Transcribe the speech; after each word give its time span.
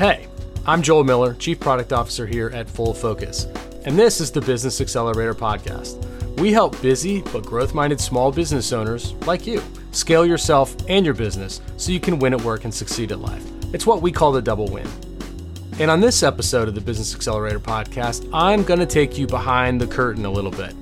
Hey, 0.00 0.28
I'm 0.64 0.80
Joel 0.80 1.04
Miller, 1.04 1.34
Chief 1.34 1.60
Product 1.60 1.92
Officer 1.92 2.26
here 2.26 2.48
at 2.54 2.70
Full 2.70 2.94
Focus, 2.94 3.44
and 3.84 3.98
this 3.98 4.18
is 4.18 4.30
the 4.30 4.40
Business 4.40 4.80
Accelerator 4.80 5.34
Podcast. 5.34 6.02
We 6.40 6.54
help 6.54 6.80
busy 6.80 7.20
but 7.20 7.44
growth 7.44 7.74
minded 7.74 8.00
small 8.00 8.32
business 8.32 8.72
owners 8.72 9.12
like 9.26 9.46
you 9.46 9.62
scale 9.92 10.24
yourself 10.24 10.74
and 10.88 11.04
your 11.04 11.14
business 11.14 11.60
so 11.76 11.92
you 11.92 12.00
can 12.00 12.18
win 12.18 12.32
at 12.32 12.40
work 12.40 12.64
and 12.64 12.72
succeed 12.72 13.12
at 13.12 13.20
life. 13.20 13.44
It's 13.74 13.86
what 13.86 14.00
we 14.00 14.10
call 14.10 14.32
the 14.32 14.40
double 14.40 14.68
win. 14.68 14.88
And 15.78 15.90
on 15.90 16.00
this 16.00 16.22
episode 16.22 16.66
of 16.66 16.74
the 16.74 16.80
Business 16.80 17.14
Accelerator 17.14 17.60
Podcast, 17.60 18.26
I'm 18.32 18.64
going 18.64 18.80
to 18.80 18.86
take 18.86 19.18
you 19.18 19.26
behind 19.26 19.82
the 19.82 19.86
curtain 19.86 20.24
a 20.24 20.30
little 20.30 20.50
bit. 20.50 20.74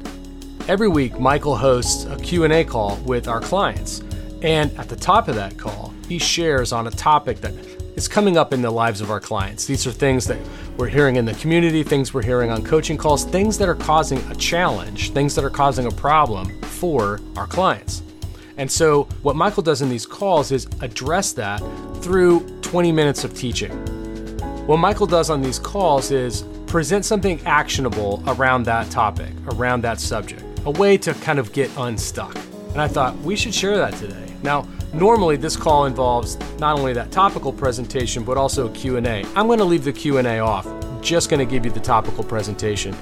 Every 0.69 0.89
week, 0.89 1.19
Michael 1.19 1.57
hosts 1.57 2.05
a 2.05 2.17
Q&A 2.19 2.63
call 2.63 2.95
with 2.99 3.27
our 3.27 3.41
clients. 3.41 4.01
And 4.43 4.71
at 4.79 4.89
the 4.89 4.95
top 4.95 5.27
of 5.27 5.35
that 5.35 5.59
call, 5.59 5.93
he 6.09 6.21
shares 6.21 6.73
on 6.73 6.87
a 6.87 6.93
topic 6.93 7.41
that 7.41 7.53
is 7.99 8.07
coming 8.07 8.39
up 8.39 8.53
in 8.53 8.63
the 8.63 8.71
lives 8.71 9.01
of 9.01 9.11
our 9.11 9.19
clients. 9.19 9.65
These 9.67 9.85
are 9.85 9.91
things 9.91 10.25
that 10.29 10.39
we're 10.77 10.87
hearing 10.87 11.17
in 11.17 11.25
the 11.25 11.35
community, 11.35 11.83
things 11.83 12.15
we're 12.15 12.23
hearing 12.23 12.49
on 12.49 12.63
coaching 12.63 12.97
calls, 12.97 13.25
things 13.25 13.59
that 13.59 13.69
are 13.69 13.75
causing 13.75 14.19
a 14.31 14.37
challenge, 14.37 15.11
things 15.11 15.35
that 15.35 15.45
are 15.45 15.51
causing 15.51 15.87
a 15.87 15.91
problem 15.91 16.63
for 16.63 17.19
our 17.37 17.49
clients. 17.49 18.03
And 18.57 18.71
so, 18.71 19.03
what 19.23 19.35
Michael 19.35 19.65
does 19.65 19.83
in 19.83 19.89
these 19.89 20.07
calls 20.07 20.53
is 20.53 20.69
address 20.81 21.33
that 21.33 21.59
through 21.97 22.47
20 22.61 22.93
minutes 22.93 23.25
of 23.25 23.35
teaching. 23.35 23.73
What 24.69 24.77
Michael 24.77 25.09
does 25.09 25.29
on 25.29 25.43
these 25.43 25.59
calls 25.59 26.13
is 26.13 26.45
present 26.69 27.05
something 27.05 27.45
actionable 27.47 28.23
around 28.29 28.63
that 28.67 28.89
topic, 28.93 29.33
around 29.55 29.83
that 29.83 29.99
subject, 29.99 30.45
a 30.67 30.71
way 30.71 30.99
to 30.99 31.15
kind 31.15 31.41
of 31.41 31.53
get 31.53 31.69
unstuck. 31.77 32.39
And 32.71 32.81
I 32.81 32.87
thought 32.87 33.19
we 33.19 33.35
should 33.35 33.55
share 33.55 33.77
that 33.77 33.95
today. 33.95 34.33
Now, 34.45 34.69
Normally, 34.93 35.37
this 35.37 35.55
call 35.55 35.85
involves 35.85 36.39
not 36.59 36.79
only 36.79 36.95
that 36.95 37.11
topical 37.11 37.53
presentation, 37.53 38.25
but 38.25 38.39
also 38.39 38.69
a 38.69 38.71
Q&A. 38.71 39.25
I'm 39.35 39.47
going 39.47 39.59
to 39.59 39.65
leave 39.65 39.85
the 39.85 39.93
Q&A 39.93 40.39
off. 40.39 40.67
just 41.03 41.29
going 41.31 41.47
to 41.47 41.51
give 41.51 41.65
you 41.65 41.71
the 41.71 41.81
topical 41.81 42.25
presentation. 42.25 42.97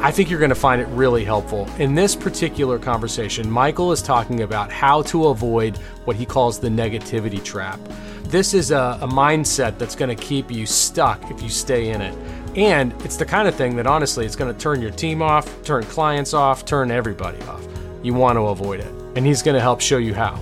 I 0.00 0.10
think 0.10 0.30
you're 0.30 0.38
going 0.38 0.50
to 0.50 0.54
find 0.54 0.80
it 0.80 0.86
really 0.88 1.24
helpful. 1.24 1.68
In 1.78 1.94
this 1.94 2.16
particular 2.16 2.78
conversation, 2.78 3.50
Michael 3.50 3.92
is 3.92 4.02
talking 4.02 4.42
about 4.42 4.72
how 4.72 5.02
to 5.02 5.28
avoid 5.28 5.76
what 6.06 6.16
he 6.16 6.26
calls 6.26 6.58
the 6.58 6.68
negativity 6.68 7.42
trap. 7.42 7.78
This 8.24 8.54
is 8.54 8.70
a, 8.70 8.98
a 9.02 9.06
mindset 9.06 9.78
that's 9.78 9.94
going 9.94 10.14
to 10.14 10.22
keep 10.22 10.50
you 10.50 10.66
stuck 10.66 11.30
if 11.30 11.42
you 11.42 11.48
stay 11.48 11.90
in 11.90 12.00
it. 12.00 12.16
And 12.56 12.92
it's 13.04 13.16
the 13.16 13.26
kind 13.26 13.46
of 13.46 13.54
thing 13.54 13.76
that 13.76 13.86
honestly, 13.86 14.24
it's 14.24 14.36
going 14.36 14.52
to 14.52 14.58
turn 14.58 14.80
your 14.80 14.90
team 14.90 15.20
off, 15.20 15.62
turn 15.64 15.84
clients 15.84 16.32
off, 16.32 16.64
turn 16.64 16.90
everybody 16.90 17.40
off. 17.42 17.64
You 18.02 18.14
want 18.14 18.36
to 18.36 18.46
avoid 18.46 18.80
it. 18.80 18.92
And 19.16 19.26
he's 19.26 19.42
going 19.42 19.54
to 19.54 19.60
help 19.60 19.80
show 19.80 19.98
you 19.98 20.14
how. 20.14 20.40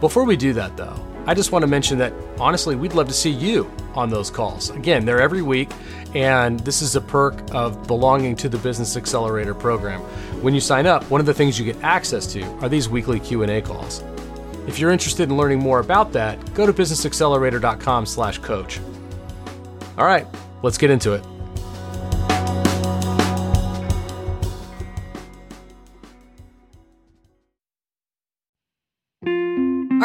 Before 0.00 0.24
we 0.24 0.36
do 0.36 0.52
that, 0.52 0.76
though, 0.76 0.94
I 1.26 1.34
just 1.34 1.52
want 1.52 1.62
to 1.62 1.66
mention 1.66 1.98
that 1.98 2.12
honestly, 2.38 2.76
we'd 2.76 2.92
love 2.92 3.08
to 3.08 3.14
see 3.14 3.30
you 3.30 3.70
on 3.94 4.10
those 4.10 4.30
calls. 4.30 4.70
Again, 4.70 5.04
they're 5.04 5.20
every 5.20 5.42
week, 5.42 5.70
and 6.14 6.60
this 6.60 6.82
is 6.82 6.96
a 6.96 7.00
perk 7.00 7.34
of 7.52 7.86
belonging 7.86 8.36
to 8.36 8.48
the 8.48 8.58
Business 8.58 8.96
Accelerator 8.96 9.54
program. 9.54 10.00
When 10.42 10.54
you 10.54 10.60
sign 10.60 10.86
up, 10.86 11.08
one 11.10 11.20
of 11.20 11.26
the 11.26 11.34
things 11.34 11.58
you 11.58 11.64
get 11.64 11.82
access 11.82 12.26
to 12.34 12.44
are 12.58 12.68
these 12.68 12.88
weekly 12.88 13.18
Q&A 13.18 13.62
calls. 13.62 14.04
If 14.66 14.78
you're 14.78 14.90
interested 14.90 15.30
in 15.30 15.36
learning 15.36 15.60
more 15.60 15.80
about 15.80 16.12
that, 16.12 16.54
go 16.54 16.66
to 16.66 16.72
businessaccelerator.com/coach. 16.72 18.80
All 19.96 20.04
right, 20.04 20.26
let's 20.62 20.76
get 20.76 20.90
into 20.90 21.14
it. 21.14 21.24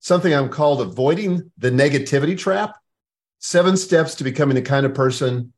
something 0.00 0.32
I'm 0.32 0.48
called 0.48 0.80
avoiding 0.80 1.50
the 1.58 1.70
negativity 1.70 2.36
trap. 2.36 2.76
Seven 3.40 3.76
steps 3.76 4.16
to 4.16 4.24
becoming 4.24 4.56
the 4.56 4.62
kind 4.62 4.84
of 4.84 4.94
person 4.94 5.52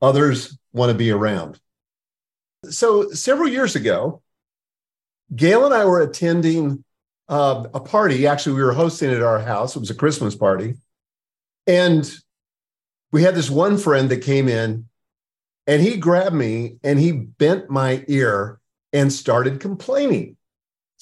others 0.00 0.58
want 0.72 0.90
to 0.90 0.98
be 0.98 1.10
around. 1.10 1.58
So, 2.68 3.10
several 3.10 3.48
years 3.48 3.74
ago, 3.74 4.22
Gail 5.34 5.64
and 5.64 5.74
I 5.74 5.84
were 5.84 6.00
attending 6.00 6.84
uh, 7.28 7.64
a 7.72 7.80
party. 7.80 8.26
Actually, 8.26 8.56
we 8.56 8.62
were 8.62 8.72
hosting 8.72 9.10
at 9.10 9.22
our 9.22 9.40
house. 9.40 9.74
It 9.74 9.80
was 9.80 9.90
a 9.90 9.94
Christmas 9.94 10.34
party. 10.34 10.74
And 11.66 12.10
we 13.12 13.22
had 13.22 13.34
this 13.34 13.50
one 13.50 13.78
friend 13.78 14.10
that 14.10 14.18
came 14.18 14.48
in 14.48 14.86
and 15.66 15.80
he 15.80 15.96
grabbed 15.96 16.34
me 16.34 16.76
and 16.82 16.98
he 16.98 17.12
bent 17.12 17.70
my 17.70 18.04
ear 18.08 18.60
and 18.92 19.12
started 19.12 19.60
complaining. 19.60 20.36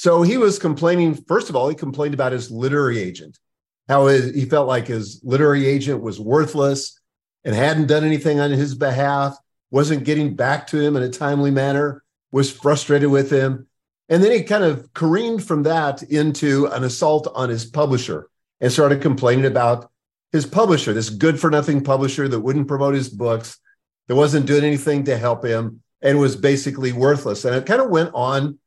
So 0.01 0.23
he 0.23 0.39
was 0.39 0.59
complaining, 0.59 1.15
first 1.15 1.51
of 1.51 1.57
all, 1.57 1.69
he 1.69 1.75
complained 1.75 2.15
about 2.15 2.33
his 2.33 2.51
literary 2.51 2.99
agent, 2.99 3.39
how 3.87 4.07
his, 4.07 4.35
he 4.35 4.47
felt 4.47 4.67
like 4.67 4.87
his 4.87 5.21
literary 5.23 5.67
agent 5.67 6.01
was 6.01 6.19
worthless 6.19 6.99
and 7.45 7.55
hadn't 7.55 7.89
done 7.89 8.03
anything 8.03 8.41
on 8.41 8.51
his 8.51 8.75
behalf, 8.75 9.37
wasn't 9.71 10.05
getting 10.05 10.35
back 10.35 10.67
to 10.69 10.81
him 10.81 10.97
in 10.97 11.03
a 11.03 11.11
timely 11.11 11.51
manner, 11.51 12.03
was 12.33 12.51
frustrated 12.51 13.11
with 13.11 13.31
him. 13.31 13.67
And 14.09 14.25
then 14.25 14.33
he 14.33 14.43
kind 14.43 14.65
of 14.65 14.91
careened 14.95 15.45
from 15.45 15.65
that 15.65 16.03
into 16.05 16.65
an 16.69 16.83
assault 16.83 17.31
on 17.35 17.51
his 17.51 17.67
publisher 17.67 18.31
and 18.59 18.73
started 18.73 19.03
complaining 19.03 19.45
about 19.45 19.91
his 20.33 20.47
publisher, 20.47 20.95
this 20.95 21.11
good 21.11 21.39
for 21.39 21.51
nothing 21.51 21.85
publisher 21.85 22.27
that 22.27 22.41
wouldn't 22.41 22.69
promote 22.69 22.95
his 22.95 23.11
books, 23.11 23.59
that 24.09 24.17
wasn't 24.17 24.47
doing 24.47 24.65
anything 24.65 25.05
to 25.05 25.19
help 25.19 25.45
him, 25.45 25.83
and 26.01 26.19
was 26.19 26.37
basically 26.37 26.91
worthless. 26.91 27.45
And 27.45 27.55
it 27.55 27.67
kind 27.67 27.83
of 27.83 27.91
went 27.91 28.13
on 28.15 28.59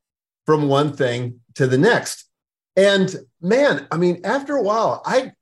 from 0.46 0.68
one 0.68 0.94
thing 0.94 1.40
to 1.56 1.68
the 1.68 1.78
next. 1.78 2.30
And 2.76 3.16
man, 3.42 3.88
I 3.92 3.98
mean, 3.98 4.22
after 4.24 4.56
a 4.56 4.62
while, 4.62 5.02
I 5.06 5.34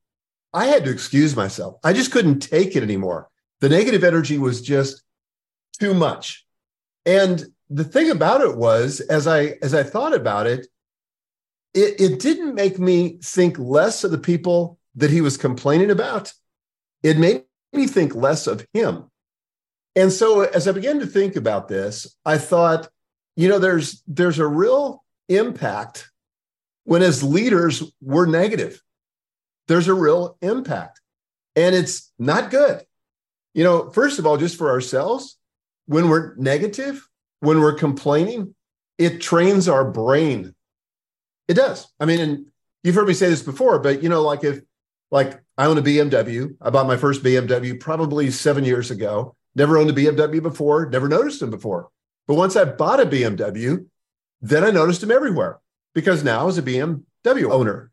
I 0.53 0.65
had 0.65 0.83
to 0.85 0.91
excuse 0.91 1.35
myself. 1.35 1.77
I 1.83 1.93
just 1.93 2.11
couldn't 2.11 2.39
take 2.39 2.75
it 2.75 2.83
anymore. 2.83 3.29
The 3.61 3.69
negative 3.69 4.03
energy 4.03 4.37
was 4.37 4.61
just 4.61 5.03
too 5.79 5.93
much. 5.93 6.45
And 7.05 7.45
the 7.69 7.85
thing 7.85 8.11
about 8.11 8.41
it 8.41 8.57
was, 8.57 8.99
as 8.99 9.27
I 9.27 9.57
as 9.61 9.73
I 9.73 9.83
thought 9.83 10.13
about 10.13 10.47
it, 10.47 10.67
it, 11.73 12.01
it 12.01 12.19
didn't 12.19 12.55
make 12.55 12.79
me 12.79 13.19
think 13.23 13.57
less 13.57 14.03
of 14.03 14.11
the 14.11 14.17
people 14.17 14.77
that 14.95 15.09
he 15.09 15.21
was 15.21 15.37
complaining 15.37 15.89
about. 15.89 16.33
It 17.01 17.17
made 17.17 17.43
me 17.73 17.87
think 17.87 18.13
less 18.13 18.45
of 18.45 18.65
him. 18.73 19.09
And 19.95 20.11
so 20.11 20.41
as 20.41 20.67
I 20.67 20.71
began 20.71 20.99
to 20.99 21.05
think 21.05 21.35
about 21.35 21.67
this, 21.67 22.15
I 22.25 22.37
thought, 22.37 22.89
you 23.35 23.47
know, 23.47 23.59
there's 23.59 24.03
there's 24.07 24.39
a 24.39 24.47
real 24.47 25.03
impact 25.29 26.09
when 26.83 27.01
as 27.01 27.23
leaders 27.23 27.83
we're 28.01 28.25
negative. 28.25 28.81
There's 29.67 29.87
a 29.87 29.93
real 29.93 30.37
impact. 30.41 30.99
And 31.55 31.75
it's 31.75 32.11
not 32.17 32.51
good. 32.51 32.81
You 33.53 33.63
know, 33.63 33.89
first 33.89 34.19
of 34.19 34.25
all, 34.25 34.37
just 34.37 34.57
for 34.57 34.69
ourselves, 34.69 35.37
when 35.85 36.09
we're 36.09 36.35
negative, 36.35 37.07
when 37.41 37.59
we're 37.59 37.75
complaining, 37.75 38.55
it 38.97 39.21
trains 39.21 39.67
our 39.67 39.89
brain. 39.89 40.55
It 41.47 41.55
does. 41.55 41.87
I 41.99 42.05
mean, 42.05 42.19
and 42.19 42.45
you've 42.83 42.95
heard 42.95 43.07
me 43.07 43.13
say 43.13 43.29
this 43.29 43.43
before, 43.43 43.79
but 43.79 44.01
you 44.01 44.09
know, 44.09 44.21
like 44.21 44.43
if 44.43 44.61
like 45.09 45.41
I 45.57 45.65
own 45.65 45.77
a 45.77 45.81
BMW, 45.81 46.55
I 46.61 46.69
bought 46.69 46.87
my 46.87 46.97
first 46.97 47.23
BMW 47.23 47.79
probably 47.79 48.31
seven 48.31 48.63
years 48.63 48.91
ago. 48.91 49.35
Never 49.53 49.77
owned 49.77 49.89
a 49.89 49.93
BMW 49.93 50.41
before, 50.41 50.89
never 50.89 51.09
noticed 51.09 51.41
them 51.41 51.49
before. 51.49 51.89
But 52.31 52.37
once 52.37 52.55
I 52.55 52.63
bought 52.63 53.01
a 53.01 53.05
BMW, 53.05 53.87
then 54.39 54.63
I 54.63 54.71
noticed 54.71 55.01
them 55.01 55.11
everywhere 55.11 55.59
because 55.93 56.23
now 56.23 56.47
as 56.47 56.57
a 56.57 56.61
BMW 56.61 57.51
owner. 57.51 57.91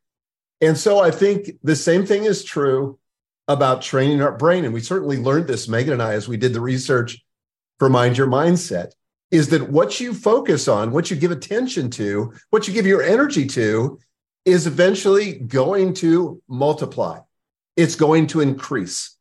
And 0.61 0.79
so 0.79 1.00
I 1.00 1.11
think 1.11 1.50
the 1.64 1.75
same 1.75 2.06
thing 2.06 2.23
is 2.23 2.44
true 2.44 3.00
about 3.49 3.82
training 3.82 4.23
our 4.23 4.31
brain. 4.31 4.64
And 4.64 4.73
we 4.73 4.79
certainly 4.79 5.17
learned 5.17 5.49
this, 5.49 5.67
Megan 5.67 5.94
and 5.94 6.00
I, 6.00 6.12
as 6.12 6.29
we 6.29 6.37
did 6.37 6.55
the 6.55 6.61
research 6.61 7.19
for 7.81 7.88
Mind 7.88 8.17
Your 8.17 8.29
Mindset, 8.29 8.93
is 9.32 9.49
that 9.49 9.70
what 9.70 9.99
you 9.99 10.14
focus 10.14 10.69
on, 10.69 10.93
what 10.93 11.11
you 11.11 11.17
give 11.17 11.32
attention 11.32 11.91
to, 11.91 12.32
what 12.50 12.69
you 12.69 12.75
give 12.75 12.87
your 12.87 13.02
energy 13.02 13.44
to, 13.44 13.99
is 14.44 14.69
eventually 14.69 15.32
going 15.32 15.94
to 15.94 16.41
multiply. 16.49 17.19
It's 17.76 17.96
going 17.96 18.29
to 18.29 18.41
increase. 18.41 19.17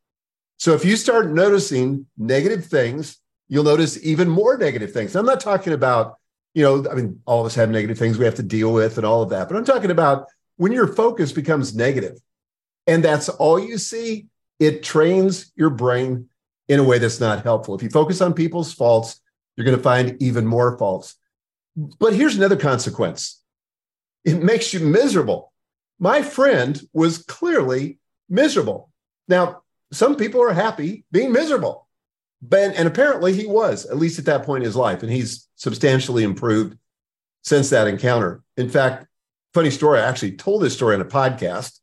So 0.57 0.75
if 0.75 0.85
you 0.85 0.95
start 0.95 1.31
noticing 1.31 2.05
negative 2.19 2.65
things, 2.65 3.19
you'll 3.47 3.63
notice 3.63 4.03
even 4.03 4.29
more 4.29 4.57
negative 4.57 4.91
things. 4.91 5.15
I'm 5.15 5.25
not 5.25 5.39
talking 5.39 5.73
about, 5.73 6.17
you 6.53 6.63
know, 6.63 6.89
I 6.89 6.95
mean, 6.95 7.21
all 7.25 7.41
of 7.41 7.45
us 7.45 7.55
have 7.55 7.69
negative 7.69 7.97
things 7.97 8.17
we 8.17 8.25
have 8.25 8.35
to 8.35 8.43
deal 8.43 8.73
with 8.73 8.97
and 8.97 9.05
all 9.05 9.21
of 9.21 9.29
that, 9.29 9.47
but 9.47 9.57
I'm 9.57 9.65
talking 9.65 9.91
about 9.91 10.27
when 10.57 10.71
your 10.71 10.87
focus 10.87 11.31
becomes 11.31 11.75
negative 11.75 12.19
and 12.87 13.03
that's 13.03 13.29
all 13.29 13.59
you 13.59 13.77
see, 13.77 14.27
it 14.59 14.81
trains 14.81 15.51
your 15.55 15.69
brain 15.69 16.29
in 16.67 16.79
a 16.79 16.83
way 16.83 16.97
that's 16.97 17.19
not 17.19 17.43
helpful. 17.43 17.75
If 17.75 17.83
you 17.83 17.89
focus 17.89 18.21
on 18.21 18.33
people's 18.33 18.73
faults, 18.73 19.21
you're 19.55 19.65
going 19.65 19.77
to 19.77 19.83
find 19.83 20.21
even 20.21 20.45
more 20.45 20.77
faults. 20.77 21.15
But 21.75 22.13
here's 22.13 22.35
another 22.35 22.55
consequence 22.55 23.43
it 24.23 24.41
makes 24.41 24.73
you 24.73 24.79
miserable. 24.79 25.53
My 25.99 26.21
friend 26.21 26.79
was 26.93 27.19
clearly 27.19 27.99
miserable. 28.29 28.89
Now, 29.27 29.61
some 29.91 30.15
people 30.15 30.41
are 30.41 30.53
happy 30.53 31.05
being 31.11 31.31
miserable, 31.31 31.86
but, 32.41 32.75
and 32.75 32.87
apparently 32.87 33.33
he 33.33 33.47
was, 33.47 33.85
at 33.85 33.97
least 33.97 34.19
at 34.19 34.25
that 34.25 34.43
point 34.43 34.63
in 34.63 34.67
his 34.67 34.75
life. 34.75 35.01
And 35.01 35.11
he's 35.11 35.47
substantially 35.55 36.23
improved 36.23 36.77
since 37.43 37.69
that 37.69 37.87
encounter. 37.87 38.43
In 38.57 38.69
fact, 38.69 39.07
funny 39.53 39.71
story, 39.71 39.99
I 39.99 40.07
actually 40.07 40.33
told 40.33 40.61
this 40.61 40.73
story 40.73 40.95
on 40.95 41.01
a 41.01 41.05
podcast 41.05 41.79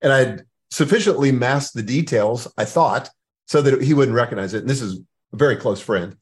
and 0.00 0.12
I'd 0.12 0.42
sufficiently 0.70 1.32
masked 1.32 1.74
the 1.74 1.82
details, 1.82 2.46
I 2.56 2.64
thought, 2.64 3.10
so 3.46 3.62
that 3.62 3.82
he 3.82 3.94
wouldn't 3.94 4.16
recognize 4.16 4.54
it. 4.54 4.60
And 4.60 4.70
this 4.70 4.82
is 4.82 5.00
a 5.32 5.36
very 5.36 5.56
close 5.56 5.80
friend. 5.80 6.16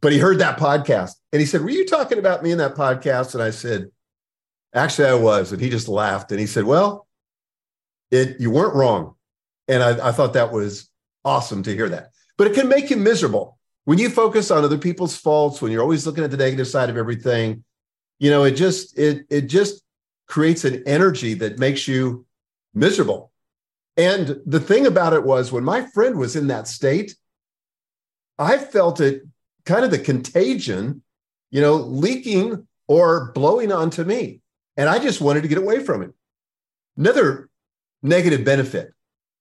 But 0.00 0.12
he 0.12 0.18
heard 0.18 0.38
that 0.38 0.58
podcast 0.58 1.12
and 1.32 1.40
he 1.40 1.46
said, 1.46 1.60
Were 1.60 1.70
you 1.70 1.86
talking 1.86 2.18
about 2.18 2.42
me 2.42 2.50
in 2.50 2.58
that 2.58 2.74
podcast? 2.74 3.34
And 3.34 3.42
I 3.42 3.50
said, 3.50 3.90
Actually, 4.74 5.08
I 5.08 5.14
was. 5.14 5.52
And 5.52 5.60
he 5.60 5.70
just 5.70 5.86
laughed 5.86 6.32
and 6.32 6.40
he 6.40 6.46
said, 6.46 6.64
Well, 6.64 7.06
it 8.10 8.40
you 8.40 8.50
weren't 8.50 8.74
wrong. 8.74 9.14
And 9.68 9.82
I, 9.82 10.08
I 10.08 10.12
thought 10.12 10.32
that 10.32 10.52
was 10.52 10.90
awesome 11.24 11.62
to 11.64 11.74
hear 11.74 11.88
that. 11.90 12.10
But 12.36 12.48
it 12.48 12.54
can 12.54 12.68
make 12.68 12.90
you 12.90 12.96
miserable. 12.96 13.58
When 13.84 13.98
you 13.98 14.08
focus 14.08 14.50
on 14.50 14.64
other 14.64 14.78
people's 14.78 15.16
faults, 15.16 15.60
when 15.60 15.70
you're 15.70 15.82
always 15.82 16.06
looking 16.06 16.24
at 16.24 16.30
the 16.30 16.36
negative 16.36 16.66
side 16.66 16.90
of 16.90 16.96
everything, 16.96 17.64
you 18.18 18.30
know, 18.30 18.44
it 18.44 18.52
just 18.52 18.98
it 18.98 19.26
it 19.30 19.42
just 19.42 19.82
creates 20.26 20.64
an 20.64 20.82
energy 20.86 21.34
that 21.34 21.58
makes 21.58 21.86
you 21.86 22.24
miserable. 22.72 23.30
And 23.96 24.40
the 24.46 24.60
thing 24.60 24.86
about 24.86 25.12
it 25.12 25.22
was 25.22 25.52
when 25.52 25.64
my 25.64 25.86
friend 25.92 26.18
was 26.18 26.34
in 26.34 26.48
that 26.48 26.66
state, 26.66 27.14
I 28.38 28.58
felt 28.58 29.00
it 29.00 29.22
kind 29.64 29.84
of 29.84 29.90
the 29.90 29.98
contagion, 29.98 31.02
you 31.50 31.60
know, 31.60 31.76
leaking 31.76 32.66
or 32.88 33.32
blowing 33.32 33.70
onto 33.70 34.04
me. 34.04 34.40
And 34.76 34.88
I 34.88 34.98
just 34.98 35.20
wanted 35.20 35.42
to 35.42 35.48
get 35.48 35.58
away 35.58 35.84
from 35.84 36.02
it. 36.02 36.12
Another 36.96 37.48
negative 38.02 38.44
benefit 38.44 38.92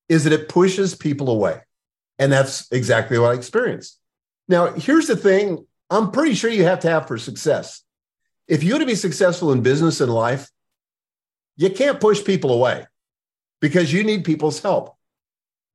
is 0.09 0.23
that 0.23 0.33
it 0.33 0.49
pushes 0.49 0.95
people 0.95 1.29
away. 1.29 1.61
And 2.19 2.31
that's 2.31 2.71
exactly 2.71 3.17
what 3.17 3.31
I 3.31 3.35
experienced. 3.35 3.99
Now, 4.47 4.73
here's 4.73 5.07
the 5.07 5.15
thing 5.15 5.65
I'm 5.89 6.11
pretty 6.11 6.35
sure 6.35 6.49
you 6.49 6.63
have 6.63 6.79
to 6.81 6.89
have 6.89 7.07
for 7.07 7.17
success. 7.17 7.83
If 8.47 8.63
you 8.63 8.73
want 8.73 8.81
to 8.81 8.87
be 8.87 8.95
successful 8.95 9.51
in 9.51 9.61
business 9.61 10.01
and 10.01 10.13
life, 10.13 10.49
you 11.55 11.69
can't 11.69 11.99
push 11.99 12.23
people 12.23 12.51
away 12.51 12.85
because 13.61 13.93
you 13.93 14.03
need 14.03 14.25
people's 14.25 14.61
help. 14.61 14.95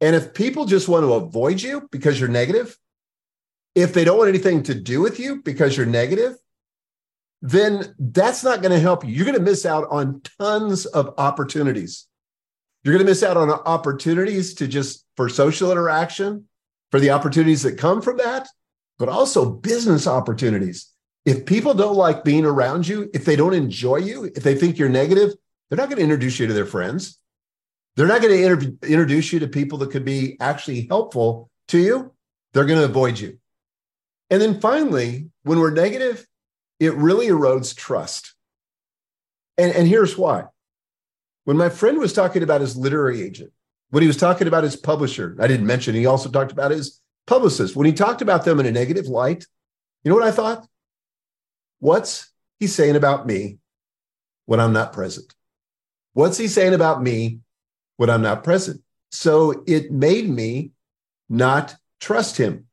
And 0.01 0.15
if 0.15 0.35
people 0.35 0.65
just 0.65 0.89
want 0.89 1.05
to 1.05 1.15
avoid 1.15 1.61
you 1.63 1.89
because 1.91 2.21
you're 2.21 2.29
negative, 2.29 2.77
if 3.75 3.93
they 3.95 4.05
don't 4.05 4.19
want 4.19 4.29
anything 4.29 4.63
to 4.65 4.75
do 4.75 5.01
with 5.01 5.19
you 5.19 5.43
because 5.43 5.77
you're 5.77 5.87
negative, 5.87 6.37
then 7.43 7.95
that's 7.99 8.43
not 8.43 8.61
going 8.61 8.73
to 8.73 8.81
help 8.81 9.05
you. 9.05 9.11
You're 9.11 9.25
going 9.25 9.39
to 9.39 9.43
miss 9.43 9.65
out 9.65 9.87
on 9.91 10.21
tons 10.39 10.87
of 10.87 11.15
opportunities. 11.19 12.07
You're 12.83 12.95
going 12.95 13.05
to 13.05 13.11
miss 13.11 13.23
out 13.23 13.37
on 13.37 13.51
opportunities 13.51 14.55
to 14.55 14.69
just 14.69 15.05
for 15.17 15.29
social 15.29 15.73
interaction, 15.73 16.49
for 16.91 17.01
the 17.01 17.11
opportunities 17.11 17.63
that 17.63 17.79
come 17.79 18.01
from 18.01 18.19
that, 18.19 18.49
but 18.99 19.09
also 19.09 19.51
business 19.51 20.07
opportunities. 20.07 20.93
If 21.25 21.45
people 21.45 21.75
don't 21.75 21.97
like 21.97 22.25
being 22.25 22.45
around 22.45 22.87
you, 22.87 23.11
if 23.13 23.25
they 23.25 23.37
don't 23.37 23.55
enjoy 23.55 23.97
you, 23.97 24.25
if 24.25 24.43
they 24.43 24.55
think 24.55 24.79
you're 24.79 24.89
negative, 24.89 25.35
they're 25.69 25.77
not 25.77 25.89
going 25.89 25.99
to 25.99 26.03
introduce 26.03 26.39
you 26.39 26.47
to 26.47 26.55
their 26.55 26.67
friends. 26.67 27.19
They're 27.97 28.07
not 28.07 28.23
going 28.23 28.35
to 28.35 28.45
inter- 28.45 28.87
introduce 28.87 29.33
you 29.33 29.41
to 29.41 29.49
people 29.49 29.79
that 29.79 29.91
could 29.91 30.05
be 30.05 30.37
actually 30.41 30.87
helpful 30.89 31.51
to 31.69 31.79
you. 31.79 32.15
They're 32.53 32.65
going 32.65 32.79
to 32.79 32.85
avoid 32.85 33.19
you. 33.19 33.39
And 34.31 34.41
then 34.41 34.61
finally, 34.61 35.31
when 35.43 35.59
we're 35.59 35.73
negative, 35.73 36.27
it 36.81 36.95
really 36.95 37.27
erodes 37.27 37.77
trust. 37.77 38.35
And, 39.57 39.75
and 39.75 39.89
here's 39.89 40.17
why. 40.17 40.45
When 41.49 41.57
my 41.57 41.71
friend 41.71 41.97
was 41.97 42.13
talking 42.13 42.43
about 42.43 42.61
his 42.61 42.77
literary 42.77 43.23
agent, 43.23 43.53
when 43.89 44.03
he 44.03 44.07
was 44.07 44.19
talking 44.19 44.47
about 44.49 44.65
his 44.65 44.77
publisher, 44.77 45.35
I 45.41 45.47
didn't 45.47 45.67
mention, 45.67 45.95
he 45.95 46.05
also 46.05 46.29
talked 46.29 46.53
about 46.53 46.73
his 46.73 47.01
publicist. 47.27 47.75
When 47.75 47.87
he 47.87 47.95
talked 47.95 48.21
about 48.21 48.45
them 48.45 48.61
in 48.61 48.67
a 48.67 48.71
negative 48.71 49.07
light, 49.07 49.47
you 50.05 50.11
know 50.11 50.15
what 50.15 50.29
I 50.29 50.31
thought? 50.31 50.67
What's 51.79 52.31
he 52.61 52.67
saying 52.67 52.97
about 52.97 53.27
me 53.27 53.57
when 54.45 54.61
I'm 54.61 54.75
not 54.75 54.93
present? 54.93 55.35
What's 56.13 56.37
he 56.37 56.49
saying 56.49 56.75
about 56.75 57.03
me 57.03 57.41
when 57.97 58.11
I'm 58.11 58.21
not 58.21 58.45
present. 58.45 58.83
So 59.11 59.65
it 59.67 59.91
made 59.91 60.29
me 60.29 60.73
not 61.31 61.77
trust 61.99 62.37
him. 62.37 62.67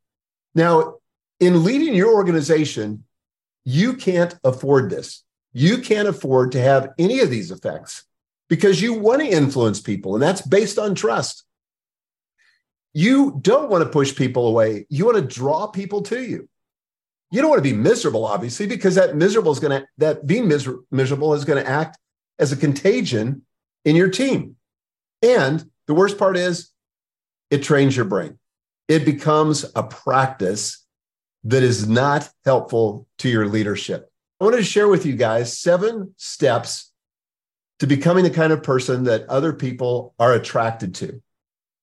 Now, 0.53 0.96
in 1.39 1.63
leading 1.63 1.96
your 1.96 2.13
organization, 2.13 3.05
you 3.63 3.94
can't 3.94 4.38
afford 4.44 4.89
this. 4.89 5.24
You 5.53 5.77
can't 5.77 6.10
afford 6.10 6.51
to 6.51 6.62
have 6.62 6.89
any 7.00 7.22
of 7.22 7.29
these 7.29 7.51
effects 7.51 8.05
because 8.50 8.82
you 8.82 8.94
want 8.94 9.22
to 9.22 9.28
influence 9.28 9.82
people, 9.82 10.14
and 10.14 10.22
that's 10.22 10.42
based 10.42 10.78
on 10.78 10.96
trust. 10.96 11.44
You 12.94 13.40
don't 13.42 13.70
want 13.70 13.84
to 13.84 13.90
push 13.90 14.16
people 14.16 14.48
away. 14.48 14.86
You 14.90 15.06
want 15.06 15.18
to 15.18 15.24
draw 15.24 15.68
people 15.68 16.02
to 16.04 16.24
you. 16.24 16.48
You 17.32 17.42
don't 17.42 17.50
want 17.50 17.64
to 17.64 17.70
be 17.70 17.75
miserable, 17.75 18.25
obviously, 18.25 18.68
because 18.68 18.96
that 18.96 19.16
miserable 19.16 19.52
is 19.52 19.60
going 19.60 19.82
to 19.82 19.88
that 19.98 20.25
being 20.25 20.48
miser- 20.48 20.80
miserable 20.92 21.34
is 21.34 21.44
going 21.44 21.62
to 21.62 21.70
act 21.70 21.98
as 22.40 22.52
a 22.52 22.58
contagion 22.58 23.42
in 23.84 23.96
your 23.96 24.10
team. 24.10 24.56
And 25.22 25.70
the 25.88 25.94
worst 25.94 26.18
part 26.18 26.38
is 26.38 26.72
it 27.50 27.64
trains 27.64 27.96
your 27.96 28.06
brain. 28.06 28.38
It 28.88 29.06
becomes 29.06 29.66
a 29.75 29.84
practice 29.84 30.86
that 31.44 31.64
is 31.64 31.88
not 31.88 32.30
helpful 32.44 33.08
to 33.20 33.30
your 33.30 33.48
leadership. 33.48 34.12
I 34.40 34.46
wanted 34.46 34.58
to 34.58 34.64
share 34.64 34.88
with 34.88 35.06
you 35.06 35.16
guys 35.16 35.58
seven 35.58 36.14
steps 36.18 36.92
to 37.79 37.88
becoming 37.88 38.24
the 38.24 38.29
kind 38.29 38.53
of 38.53 38.63
person 38.63 39.03
that 39.05 39.27
other 39.27 39.53
people 39.53 40.13
are 40.20 40.34
attracted 40.34 40.96
to. 40.96 41.22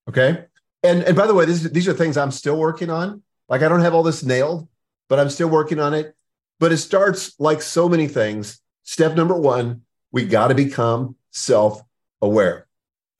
Okay. 0.09 0.45
And, 0.83 1.03
and 1.05 1.17
by 1.17 1.27
the 1.27 1.35
way, 1.35 1.45
this, 1.45 1.63
these 1.63 1.87
are 1.87 1.93
things 1.93 2.17
I'm 2.17 2.31
still 2.31 2.57
working 2.57 2.91
on. 2.91 3.23
Like 3.49 3.63
I 3.63 3.69
don't 3.69 3.81
have 3.81 3.95
all 3.95 4.03
this 4.03 4.25
nailed, 4.25 4.69
but 5.09 5.19
I'm 5.19 5.31
still 5.31 5.49
working 5.49 5.79
on 5.79 5.95
it. 5.95 6.15
But 6.59 6.73
it 6.73 6.79
starts 6.79 7.39
like 7.39 7.61
so 7.61 7.89
many 7.89 8.09
things. 8.09 8.61
Step 8.85 9.15
number 9.15 9.37
one, 9.37 9.83
we 10.11 10.25
got 10.25 10.49
to 10.49 10.55
become 10.55 11.17
self 11.31 11.83
aware. 12.21 12.67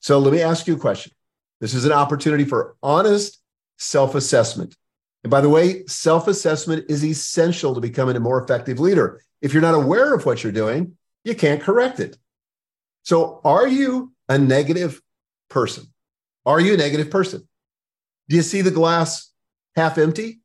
So 0.01 0.19
let 0.19 0.33
me 0.33 0.41
ask 0.41 0.67
you 0.67 0.75
a 0.75 0.79
question. 0.79 1.13
This 1.61 1.75
is 1.75 1.85
an 1.85 1.93
opportunity 1.93 2.45
for 2.45 2.77
honest 2.83 3.41
self 3.79 4.15
assessment. 4.15 4.77
And 5.23 5.31
by 5.31 5.41
the 5.41 5.49
way, 5.49 5.85
self 5.87 6.29
assessment 6.29 6.87
is 6.89 7.05
essential 7.05 7.75
to 7.75 7.81
becoming 7.81 8.17
a 8.17 8.21
more 8.21 8.43
effective 8.43 8.81
leader. 8.81 9.21
If 9.41 9.53
you're 9.53 9.63
not 9.63 9.75
aware 9.75 10.15
of 10.15 10.25
what 10.25 10.43
you're 10.43 10.53
doing, 10.53 10.97
you 11.25 11.35
can't 11.35 11.61
correct 11.63 12.01
it. 12.01 12.17
So, 13.03 13.41
are 13.45 13.67
you 13.67 14.13
a 14.29 14.39
negative 14.39 15.01
person? 15.51 15.87
Are 16.47 16.61
you 16.61 16.75
a 16.75 16.77
negative 16.77 17.11
person? 17.11 17.49
Do 18.29 18.37
you 18.37 18.43
see 18.43 18.63
the 18.63 18.71
glass 18.71 19.31
half 19.77 19.99
empty 19.99 20.41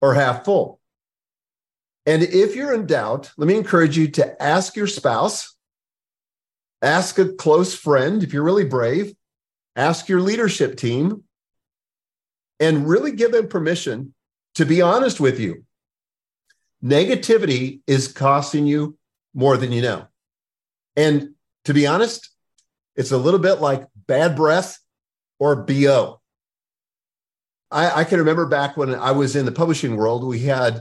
or 0.00 0.14
half 0.14 0.44
full? 0.44 0.80
And 2.06 2.22
if 2.22 2.56
you're 2.56 2.72
in 2.72 2.86
doubt, 2.86 3.32
let 3.36 3.46
me 3.46 3.56
encourage 3.56 3.98
you 3.98 4.08
to 4.12 4.42
ask 4.42 4.76
your 4.76 4.86
spouse, 4.86 5.54
ask 6.80 7.18
a 7.18 7.28
close 7.28 7.74
friend 7.74 8.22
if 8.22 8.32
you're 8.32 8.42
really 8.42 8.64
brave, 8.64 9.14
ask 9.76 10.08
your 10.08 10.22
leadership 10.22 10.76
team, 10.76 11.24
and 12.60 12.88
really 12.88 13.12
give 13.12 13.32
them 13.32 13.48
permission 13.48 14.14
to 14.54 14.64
be 14.64 14.82
honest 14.82 15.20
with 15.20 15.38
you. 15.38 15.64
Negativity 16.82 17.80
is 17.86 18.08
costing 18.08 18.66
you 18.66 18.96
more 19.34 19.56
than 19.56 19.70
you 19.70 19.82
know. 19.82 20.06
And 20.96 21.34
to 21.68 21.74
be 21.74 21.86
honest, 21.86 22.30
it's 22.96 23.12
a 23.12 23.18
little 23.18 23.38
bit 23.38 23.60
like 23.60 23.86
bad 24.06 24.34
breath 24.34 24.78
or 25.38 25.54
BO. 25.54 26.18
I, 27.70 28.00
I, 28.00 28.04
can 28.04 28.20
remember 28.20 28.46
back 28.46 28.78
when 28.78 28.94
I 28.94 29.10
was 29.10 29.36
in 29.36 29.44
the 29.44 29.52
publishing 29.52 29.94
world, 29.94 30.24
we 30.24 30.38
had 30.38 30.80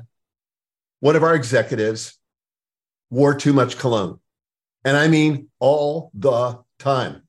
one 1.02 1.18
of 1.18 1.24
our 1.24 1.36
executives 1.36 2.18
wore 3.10 3.36
too 3.36 3.52
much 3.52 3.78
cologne. 3.78 4.22
And 4.86 4.96
I 4.96 5.10
mean 5.10 5.50
all 5.60 6.10
the 6.14 6.60
time. 6.80 7.24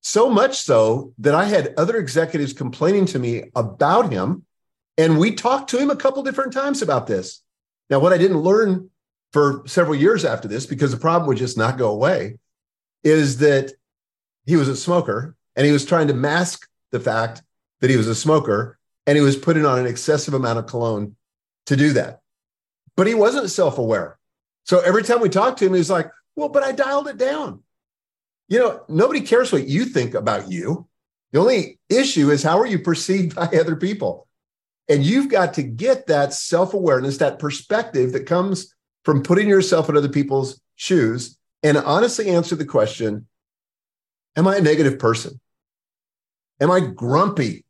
So 0.00 0.28
much 0.28 0.58
so 0.58 1.12
that 1.18 1.36
I 1.36 1.44
had 1.44 1.72
other 1.76 1.96
executives 1.96 2.52
complaining 2.52 3.06
to 3.06 3.20
me 3.20 3.44
about 3.54 4.12
him. 4.12 4.44
And 4.98 5.20
we 5.20 5.36
talked 5.36 5.70
to 5.70 5.78
him 5.78 5.90
a 5.90 5.96
couple 5.96 6.24
different 6.24 6.52
times 6.52 6.82
about 6.82 7.06
this. 7.06 7.44
Now, 7.90 8.00
what 8.00 8.12
I 8.12 8.18
didn't 8.18 8.38
learn 8.38 8.90
for 9.32 9.62
several 9.66 9.94
years 9.94 10.24
after 10.24 10.48
this, 10.48 10.66
because 10.66 10.90
the 10.90 10.96
problem 10.96 11.28
would 11.28 11.38
just 11.38 11.56
not 11.56 11.78
go 11.78 11.92
away, 11.92 12.38
is 13.04 13.38
that 13.38 13.72
he 14.46 14.56
was 14.56 14.68
a 14.68 14.76
smoker 14.76 15.36
and 15.54 15.64
he 15.64 15.72
was 15.72 15.84
trying 15.84 16.08
to 16.08 16.14
mask 16.14 16.68
the 16.90 17.00
fact 17.00 17.42
that 17.80 17.90
he 17.90 17.96
was 17.96 18.08
a 18.08 18.14
smoker 18.14 18.78
and 19.06 19.16
he 19.16 19.22
was 19.22 19.36
putting 19.36 19.66
on 19.66 19.78
an 19.78 19.86
excessive 19.86 20.34
amount 20.34 20.58
of 20.58 20.66
cologne 20.66 21.14
to 21.66 21.76
do 21.76 21.92
that. 21.92 22.20
But 22.96 23.06
he 23.06 23.14
wasn't 23.14 23.50
self 23.50 23.78
aware. 23.78 24.18
So 24.64 24.80
every 24.80 25.02
time 25.02 25.20
we 25.20 25.28
talked 25.28 25.58
to 25.58 25.66
him, 25.66 25.74
he 25.74 25.78
was 25.78 25.90
like, 25.90 26.10
Well, 26.36 26.48
but 26.48 26.62
I 26.62 26.72
dialed 26.72 27.08
it 27.08 27.18
down. 27.18 27.62
You 28.48 28.58
know, 28.58 28.84
nobody 28.88 29.20
cares 29.20 29.52
what 29.52 29.68
you 29.68 29.84
think 29.84 30.14
about 30.14 30.50
you. 30.50 30.86
The 31.32 31.40
only 31.40 31.78
issue 31.88 32.30
is 32.30 32.42
how 32.42 32.58
are 32.58 32.66
you 32.66 32.78
perceived 32.78 33.34
by 33.34 33.46
other 33.46 33.76
people? 33.76 34.28
And 34.88 35.02
you've 35.02 35.30
got 35.30 35.54
to 35.54 35.62
get 35.62 36.06
that 36.06 36.32
self 36.32 36.74
awareness, 36.74 37.18
that 37.18 37.38
perspective 37.38 38.12
that 38.12 38.26
comes 38.26 38.74
from 39.04 39.22
putting 39.22 39.48
yourself 39.48 39.88
in 39.88 39.96
other 39.96 40.08
people's 40.08 40.60
shoes 40.76 41.38
and 41.64 41.78
honestly 41.78 42.28
answer 42.28 42.54
the 42.54 42.66
question 42.66 43.26
Am 44.36 44.46
I 44.46 44.56
a 44.56 44.60
negative 44.60 44.98
person? 44.98 45.40
Am 46.60 46.70
I 46.70 46.80
grumpy? 46.80 47.64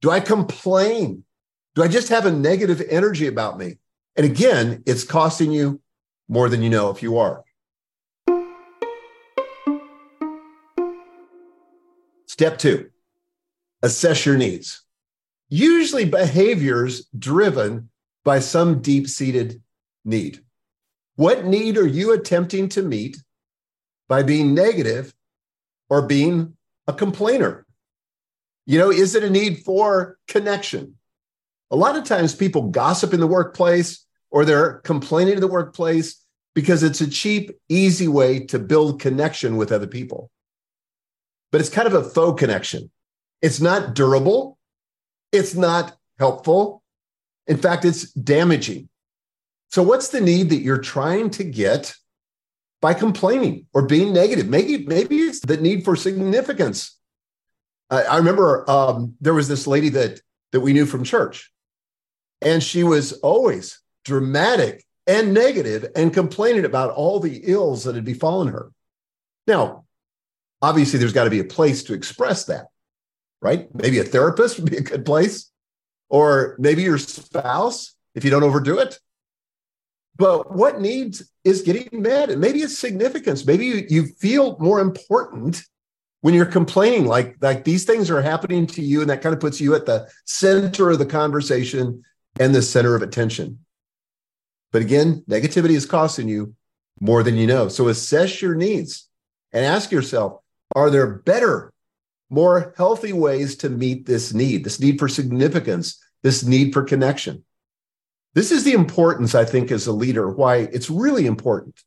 Do 0.00 0.10
I 0.10 0.20
complain? 0.20 1.24
Do 1.74 1.82
I 1.82 1.88
just 1.88 2.08
have 2.08 2.26
a 2.26 2.32
negative 2.32 2.82
energy 2.88 3.26
about 3.26 3.58
me? 3.58 3.78
And 4.16 4.24
again, 4.24 4.82
it's 4.86 5.04
costing 5.04 5.50
you 5.50 5.80
more 6.28 6.48
than 6.48 6.62
you 6.62 6.70
know 6.70 6.90
if 6.90 7.02
you 7.02 7.18
are. 7.18 7.42
Step 12.26 12.58
two, 12.58 12.90
assess 13.82 14.24
your 14.24 14.36
needs. 14.36 14.82
Usually, 15.48 16.04
behaviors 16.04 17.06
driven 17.18 17.90
by 18.24 18.38
some 18.40 18.80
deep 18.80 19.08
seated 19.08 19.60
need. 20.04 20.43
What 21.16 21.44
need 21.44 21.78
are 21.78 21.86
you 21.86 22.12
attempting 22.12 22.68
to 22.70 22.82
meet 22.82 23.16
by 24.08 24.22
being 24.22 24.54
negative 24.54 25.14
or 25.88 26.06
being 26.06 26.56
a 26.86 26.92
complainer? 26.92 27.66
You 28.66 28.78
know, 28.78 28.90
is 28.90 29.14
it 29.14 29.24
a 29.24 29.30
need 29.30 29.58
for 29.64 30.18
connection? 30.26 30.96
A 31.70 31.76
lot 31.76 31.96
of 31.96 32.04
times 32.04 32.34
people 32.34 32.70
gossip 32.70 33.14
in 33.14 33.20
the 33.20 33.26
workplace 33.26 34.04
or 34.30 34.44
they're 34.44 34.74
complaining 34.80 35.34
in 35.34 35.40
the 35.40 35.48
workplace 35.48 36.24
because 36.54 36.82
it's 36.82 37.00
a 37.00 37.10
cheap, 37.10 37.50
easy 37.68 38.08
way 38.08 38.46
to 38.46 38.58
build 38.58 39.00
connection 39.00 39.56
with 39.56 39.72
other 39.72 39.86
people 39.86 40.30
but 41.54 41.60
it's 41.60 41.70
kind 41.70 41.86
of 41.86 41.94
a 41.94 42.02
faux 42.02 42.36
connection. 42.36 42.90
It's 43.40 43.60
not 43.60 43.94
durable. 43.94 44.58
It's 45.30 45.54
not 45.54 45.96
helpful. 46.18 46.82
In 47.46 47.58
fact, 47.58 47.84
it's 47.84 48.10
damaging. 48.10 48.88
So, 49.74 49.82
what's 49.82 50.06
the 50.06 50.20
need 50.20 50.50
that 50.50 50.60
you're 50.60 50.78
trying 50.78 51.30
to 51.30 51.42
get 51.42 51.96
by 52.80 52.94
complaining 52.94 53.66
or 53.74 53.84
being 53.84 54.12
negative? 54.12 54.48
Maybe, 54.48 54.86
maybe 54.86 55.16
it's 55.16 55.40
the 55.40 55.56
need 55.56 55.84
for 55.84 55.96
significance. 55.96 56.96
I, 57.90 58.04
I 58.04 58.16
remember 58.18 58.70
um, 58.70 59.16
there 59.20 59.34
was 59.34 59.48
this 59.48 59.66
lady 59.66 59.88
that 59.88 60.20
that 60.52 60.60
we 60.60 60.72
knew 60.72 60.86
from 60.86 61.02
church, 61.02 61.50
and 62.40 62.62
she 62.62 62.84
was 62.84 63.14
always 63.14 63.80
dramatic 64.04 64.84
and 65.08 65.34
negative 65.34 65.86
and 65.96 66.14
complaining 66.14 66.64
about 66.64 66.92
all 66.92 67.18
the 67.18 67.40
ills 67.42 67.82
that 67.82 67.96
had 67.96 68.04
befallen 68.04 68.46
her. 68.46 68.70
Now, 69.48 69.86
obviously 70.62 71.00
there's 71.00 71.12
got 71.12 71.24
to 71.24 71.30
be 71.30 71.40
a 71.40 71.44
place 71.44 71.82
to 71.82 71.94
express 71.94 72.44
that, 72.44 72.66
right? 73.42 73.66
Maybe 73.74 73.98
a 73.98 74.04
therapist 74.04 74.60
would 74.60 74.70
be 74.70 74.76
a 74.76 74.82
good 74.82 75.04
place, 75.04 75.50
or 76.08 76.54
maybe 76.60 76.82
your 76.82 76.98
spouse 76.98 77.96
if 78.14 78.24
you 78.24 78.30
don't 78.30 78.44
overdo 78.44 78.78
it. 78.78 79.00
But 80.16 80.54
what 80.54 80.80
needs 80.80 81.30
is 81.42 81.62
getting 81.62 81.88
met, 82.02 82.30
and 82.30 82.40
maybe 82.40 82.60
it's 82.60 82.78
significance. 82.78 83.44
Maybe 83.44 83.66
you, 83.66 83.86
you 83.88 84.06
feel 84.06 84.56
more 84.58 84.80
important 84.80 85.62
when 86.20 86.34
you're 86.34 86.46
complaining, 86.46 87.06
like 87.06 87.36
like 87.40 87.64
these 87.64 87.84
things 87.84 88.10
are 88.10 88.22
happening 88.22 88.66
to 88.68 88.82
you, 88.82 89.00
and 89.00 89.10
that 89.10 89.22
kind 89.22 89.34
of 89.34 89.40
puts 89.40 89.60
you 89.60 89.74
at 89.74 89.86
the 89.86 90.08
center 90.24 90.90
of 90.90 90.98
the 90.98 91.06
conversation 91.06 92.02
and 92.40 92.54
the 92.54 92.62
center 92.62 92.94
of 92.94 93.02
attention. 93.02 93.58
But 94.72 94.82
again, 94.82 95.22
negativity 95.28 95.72
is 95.72 95.86
costing 95.86 96.28
you 96.28 96.54
more 97.00 97.22
than 97.22 97.36
you 97.36 97.46
know. 97.46 97.68
So 97.68 97.88
assess 97.88 98.40
your 98.40 98.54
needs 98.54 99.08
and 99.52 99.64
ask 99.64 99.92
yourself, 99.92 100.40
are 100.74 100.90
there 100.90 101.06
better, 101.06 101.72
more 102.30 102.72
healthy 102.76 103.12
ways 103.12 103.56
to 103.56 103.68
meet 103.68 104.06
this 104.06 104.32
need, 104.32 104.64
this 104.64 104.80
need 104.80 104.98
for 104.98 105.08
significance, 105.08 106.02
this 106.22 106.42
need 106.42 106.72
for 106.72 106.82
connection? 106.82 107.44
This 108.34 108.50
is 108.50 108.64
the 108.64 108.72
importance, 108.72 109.34
I 109.34 109.44
think, 109.44 109.70
as 109.70 109.86
a 109.86 109.92
leader, 109.92 110.28
why 110.28 110.56
it's 110.56 110.90
really 110.90 111.26
important. 111.26 111.80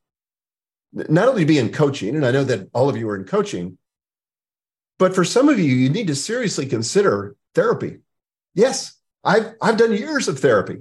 Not 0.94 1.28
only 1.28 1.42
to 1.42 1.48
be 1.48 1.60
in 1.60 1.72
coaching, 1.72 2.16
and 2.16 2.26
I 2.26 2.32
know 2.32 2.46
that 2.46 2.70
all 2.74 2.90
of 2.90 2.98
you 2.98 3.10
are 3.10 3.18
in 3.18 3.26
coaching, 3.26 3.78
but 4.98 5.14
for 5.14 5.24
some 5.24 5.50
of 5.50 5.60
you, 5.60 5.66
you 5.66 5.90
need 5.90 6.08
to 6.08 6.16
seriously 6.16 6.66
consider 6.66 7.36
therapy. 7.54 8.00
Yes, 8.56 8.96
I've, 9.24 9.54
I've 9.62 9.78
done 9.78 9.92
years 9.92 10.28
of 10.28 10.40
therapy. 10.40 10.78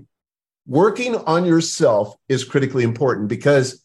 Working 0.67 1.17
on 1.17 1.45
yourself 1.45 2.15
is 2.29 2.45
critically 2.45 2.85
important 2.85 3.29
because 3.29 3.85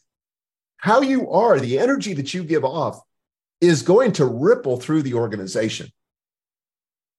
how 0.77 1.01
you 1.01 1.29
are, 1.31 1.59
the 1.59 1.79
energy 1.79 2.13
that 2.13 2.33
you 2.33 2.43
give 2.43 2.63
off, 2.63 3.01
is 3.59 3.81
going 3.81 4.13
to 4.13 4.25
ripple 4.25 4.77
through 4.77 5.03
the 5.03 5.15
organization. 5.15 5.91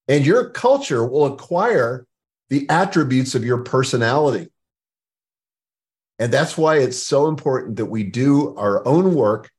And 0.08 0.26
your 0.26 0.50
culture 0.50 1.06
will 1.06 1.26
acquire 1.26 2.06
the 2.48 2.68
attributes 2.68 3.34
of 3.34 3.44
your 3.44 3.58
personality. 3.58 4.51
And 6.18 6.32
that's 6.32 6.56
why 6.56 6.78
it's 6.78 7.02
so 7.02 7.26
important 7.26 7.76
that 7.76 7.86
we 7.86 8.04
do 8.04 8.54
our 8.56 8.86
own 8.86 9.14
work 9.14 9.50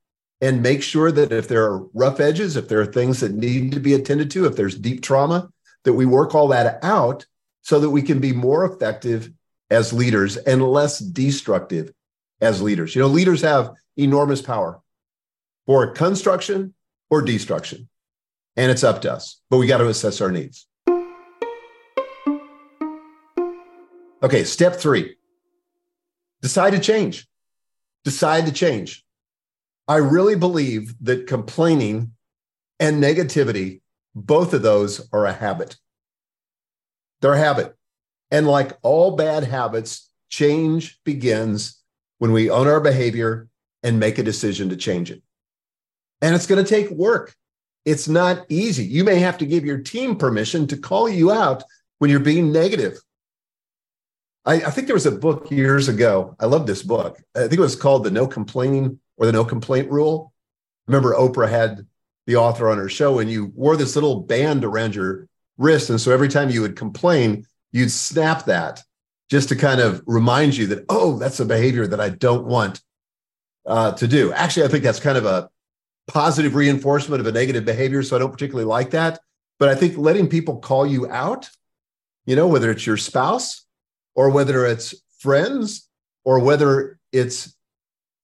and 0.41 0.61
make 0.61 0.83
sure 0.83 1.11
that 1.11 1.31
if 1.31 1.47
there 1.47 1.63
are 1.63 1.85
rough 1.93 2.19
edges, 2.19 2.55
if 2.55 2.67
there 2.67 2.81
are 2.81 2.85
things 2.85 3.21
that 3.21 3.33
need 3.33 3.71
to 3.71 3.79
be 3.79 3.93
attended 3.93 4.29
to, 4.31 4.45
if 4.45 4.55
there's 4.55 4.77
deep 4.77 5.01
trauma, 5.01 5.49
that 5.83 5.93
we 5.93 6.05
work 6.05 6.35
all 6.35 6.49
that 6.49 6.83
out 6.83 7.25
so 7.61 7.79
that 7.79 7.89
we 7.89 8.01
can 8.01 8.19
be 8.19 8.33
more 8.33 8.65
effective 8.65 9.31
as 9.69 9.93
leaders 9.93 10.37
and 10.37 10.61
less 10.61 10.99
destructive 10.99 11.91
as 12.41 12.61
leaders. 12.61 12.95
You 12.95 13.01
know, 13.01 13.07
leaders 13.07 13.41
have 13.41 13.71
enormous 13.97 14.41
power 14.41 14.81
for 15.65 15.91
construction 15.91 16.73
or 17.09 17.21
destruction. 17.21 17.89
And 18.55 18.69
it's 18.69 18.83
up 18.83 19.01
to 19.01 19.11
us, 19.13 19.41
but 19.49 19.57
we 19.57 19.67
got 19.67 19.79
to 19.79 19.87
assess 19.87 20.21
our 20.21 20.31
needs. 20.31 20.67
Okay, 24.21 24.43
step 24.43 24.75
three 24.75 25.15
decide 26.43 26.71
to 26.71 26.79
change. 26.79 27.27
Decide 28.03 28.45
to 28.45 28.51
change. 28.51 29.03
I 29.87 29.95
really 29.95 30.35
believe 30.35 30.93
that 31.01 31.25
complaining 31.25 32.11
and 32.79 33.01
negativity, 33.01 33.81
both 34.13 34.53
of 34.53 34.61
those 34.61 35.09
are 35.11 35.25
a 35.25 35.33
habit. 35.33 35.77
They're 37.21 37.33
a 37.33 37.39
habit. 37.39 37.75
And 38.29 38.45
like 38.45 38.77
all 38.81 39.15
bad 39.15 39.45
habits, 39.45 40.11
change 40.29 40.99
begins 41.05 41.81
when 42.19 42.33
we 42.33 42.49
own 42.49 42.67
our 42.67 42.81
behavior 42.81 43.47
and 43.81 43.99
make 43.99 44.17
a 44.17 44.23
decision 44.23 44.69
to 44.69 44.75
change 44.75 45.11
it. 45.11 45.21
And 46.21 46.35
it's 46.35 46.47
going 46.47 46.63
to 46.63 46.69
take 46.69 46.89
work. 46.89 47.35
It's 47.85 48.07
not 48.07 48.45
easy. 48.49 48.85
You 48.85 49.03
may 49.03 49.19
have 49.19 49.37
to 49.39 49.45
give 49.45 49.65
your 49.65 49.77
team 49.77 50.15
permission 50.15 50.67
to 50.67 50.77
call 50.77 51.07
you 51.07 51.31
out 51.31 51.63
when 51.99 52.09
you're 52.09 52.19
being 52.19 52.51
negative 52.51 52.97
I, 54.45 54.55
I 54.55 54.69
think 54.71 54.87
there 54.87 54.95
was 54.95 55.05
a 55.05 55.11
book 55.11 55.49
years 55.51 55.87
ago. 55.87 56.35
I 56.39 56.45
love 56.45 56.67
this 56.67 56.83
book. 56.83 57.21
I 57.35 57.41
think 57.41 57.53
it 57.53 57.59
was 57.59 57.75
called 57.75 58.03
The 58.03 58.11
No 58.11 58.27
Complaining 58.27 58.99
or 59.17 59.25
the 59.25 59.31
No 59.31 59.45
Complaint 59.45 59.89
Rule. 59.89 60.33
Remember, 60.87 61.13
Oprah 61.13 61.49
had 61.49 61.87
the 62.27 62.35
author 62.35 62.69
on 62.69 62.77
her 62.77 62.89
show, 62.89 63.19
and 63.19 63.29
you 63.29 63.47
wore 63.55 63.77
this 63.77 63.95
little 63.95 64.21
band 64.21 64.65
around 64.65 64.95
your 64.95 65.27
wrist. 65.57 65.89
And 65.89 65.99
so 65.99 66.11
every 66.11 66.27
time 66.27 66.49
you 66.49 66.61
would 66.61 66.75
complain, 66.75 67.45
you'd 67.71 67.91
snap 67.91 68.45
that 68.45 68.81
just 69.29 69.49
to 69.49 69.55
kind 69.55 69.79
of 69.79 70.01
remind 70.05 70.55
you 70.55 70.67
that, 70.67 70.85
oh, 70.89 71.17
that's 71.17 71.39
a 71.39 71.45
behavior 71.45 71.87
that 71.87 72.01
I 72.01 72.09
don't 72.09 72.45
want 72.45 72.81
uh, 73.65 73.93
to 73.93 74.07
do. 74.07 74.33
Actually, 74.33 74.65
I 74.65 74.69
think 74.69 74.83
that's 74.83 74.99
kind 74.99 75.17
of 75.17 75.25
a 75.25 75.49
positive 76.07 76.55
reinforcement 76.55 77.21
of 77.21 77.27
a 77.27 77.31
negative 77.31 77.65
behavior. 77.65 78.03
So 78.03 78.15
I 78.15 78.19
don't 78.19 78.31
particularly 78.31 78.65
like 78.65 78.91
that. 78.91 79.19
But 79.57 79.69
I 79.69 79.75
think 79.75 79.97
letting 79.97 80.27
people 80.27 80.59
call 80.59 80.85
you 80.85 81.09
out, 81.09 81.49
you 82.25 82.35
know, 82.35 82.47
whether 82.47 82.69
it's 82.71 82.85
your 82.85 82.97
spouse 82.97 83.62
or 84.15 84.29
whether 84.29 84.65
it's 84.65 84.93
friends 85.19 85.89
or 86.23 86.39
whether 86.39 86.99
it's 87.11 87.55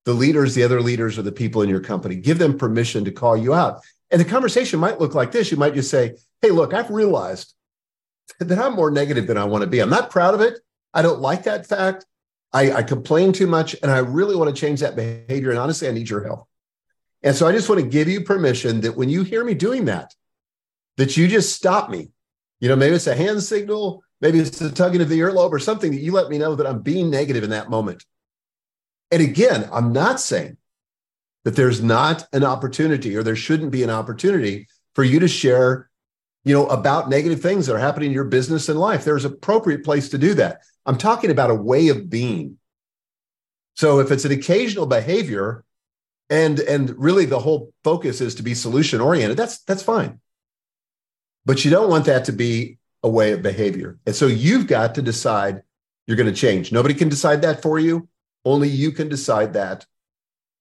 the 0.06 0.14
leaders, 0.14 0.56
the 0.56 0.64
other 0.64 0.82
leaders, 0.82 1.18
or 1.18 1.22
the 1.22 1.32
people 1.32 1.62
in 1.62 1.70
your 1.70 1.82
company, 1.82 2.16
give 2.16 2.40
them 2.40 2.58
permission 2.58 3.06
to 3.06 3.12
call 3.12 3.38
you 3.38 3.54
out. 3.54 3.82
And 4.12 4.20
the 4.20 4.26
conversation 4.26 4.80
might 4.80 5.00
look 5.00 5.14
like 5.14 5.32
this. 5.32 5.52
You 5.52 5.58
might 5.58 5.76
just 5.76 5.92
say, 5.92 6.16
Hey, 6.42 6.50
look, 6.50 6.74
I've 6.74 6.90
realized 6.90 7.54
that 8.40 8.58
I'm 8.58 8.74
more 8.74 8.92
negative 8.92 9.28
than 9.28 9.38
I 9.38 9.44
want 9.46 9.64
to 9.64 9.70
be. 9.70 9.80
I'm 9.80 9.90
not 9.90 10.10
proud 10.10 10.34
of 10.34 10.42
it. 10.42 10.60
I 10.94 11.02
don't 11.02 11.22
like 11.22 11.44
that 11.44 11.68
fact. 11.68 12.06
I, 12.52 12.72
I 12.72 12.84
complain 12.84 13.32
too 13.32 13.46
much 13.46 13.76
and 13.84 13.92
I 13.92 14.00
really 14.00 14.36
want 14.36 14.54
to 14.54 14.60
change 14.60 14.80
that 14.80 14.96
behavior. 14.96 15.52
And 15.52 15.60
honestly, 15.60 15.88
I 15.88 15.92
need 15.92 16.10
your 16.10 16.24
help. 16.24 16.48
And 17.22 17.36
so 17.36 17.48
I 17.48 17.52
just 17.52 17.70
want 17.70 17.82
to 17.82 17.88
give 17.88 18.08
you 18.08 18.22
permission 18.22 18.82
that 18.82 18.96
when 18.96 19.10
you 19.10 19.24
hear 19.24 19.44
me 19.44 19.54
doing 19.54 19.86
that, 19.86 20.14
that 20.98 21.18
you 21.18 21.28
just 21.28 21.56
stop 21.56 21.90
me. 21.90 22.10
You 22.60 22.70
know, 22.70 22.76
maybe 22.76 22.96
it's 22.96 23.08
a 23.08 23.16
hand 23.16 23.44
signal, 23.44 24.04
maybe 24.22 24.40
it's 24.40 24.60
the 24.60 24.72
tugging 24.72 25.02
of 25.02 25.10
the 25.10 25.20
earlobe 25.20 25.52
or 25.52 25.60
something 25.60 25.92
that 25.92 26.02
you 26.02 26.12
let 26.12 26.30
me 26.30 26.38
know 26.38 26.56
that 26.56 26.68
I'm 26.68 26.82
being 26.82 27.10
negative 27.10 27.44
in 27.44 27.50
that 27.52 27.70
moment. 27.70 28.06
And 29.12 29.22
again, 29.22 29.68
I'm 29.72 29.92
not 29.92 30.20
saying 30.20 30.58
that 31.46 31.56
there's 31.56 31.82
not 31.82 32.28
an 32.34 32.44
opportunity 32.44 33.16
or 33.16 33.24
there 33.24 33.36
shouldn't 33.36 33.72
be 33.72 33.84
an 33.84 33.90
opportunity 33.90 34.68
for 34.94 35.04
you 35.04 35.20
to 35.20 35.28
share, 35.28 35.90
you 36.44 36.54
know, 36.54 36.68
about 36.68 37.10
negative 37.10 37.42
things 37.42 37.66
that 37.66 37.76
are 37.76 37.80
happening 37.80 38.08
in 38.08 38.14
your 38.14 38.26
business 38.26 38.70
and 38.70 38.80
life. 38.80 39.04
There's 39.04 39.26
appropriate 39.26 39.84
place 39.84 40.10
to 40.10 40.18
do 40.18 40.34
that. 40.36 40.62
I'm 40.86 40.98
talking 40.98 41.32
about 41.32 41.52
a 41.52 41.56
way 41.56 41.88
of 41.90 42.10
being. 42.10 42.58
So 43.76 44.00
if 44.00 44.12
it's 44.12 44.26
an 44.26 44.32
occasional 44.32 44.86
behavior 44.86 45.64
and 46.30 46.60
and 46.60 46.98
really 47.00 47.26
the 47.26 47.40
whole 47.40 47.74
focus 47.84 48.22
is 48.22 48.36
to 48.36 48.44
be 48.44 48.54
solution 48.54 49.00
oriented, 49.02 49.38
that's 49.38 49.60
that's 49.64 49.84
fine. 49.84 50.20
But 51.46 51.64
you 51.64 51.72
don't 51.72 51.90
want 51.90 52.06
that 52.06 52.26
to 52.26 52.34
be 52.34 52.79
a 53.04 53.10
way 53.10 53.32
of 53.32 53.42
behavior. 53.42 53.98
And 54.06 54.16
so 54.16 54.28
you've 54.28 54.68
got 54.68 54.96
to 54.96 55.02
decide 55.02 55.64
you're 56.08 56.18
going 56.18 56.34
to 56.34 56.34
change. 56.34 56.72
Nobody 56.72 56.94
can 56.94 57.10
decide 57.10 57.42
that 57.44 57.62
for 57.62 57.80
you. 57.80 58.08
Only 58.44 58.68
you 58.68 58.92
can 58.92 59.10
decide 59.10 59.54
that 59.54 59.86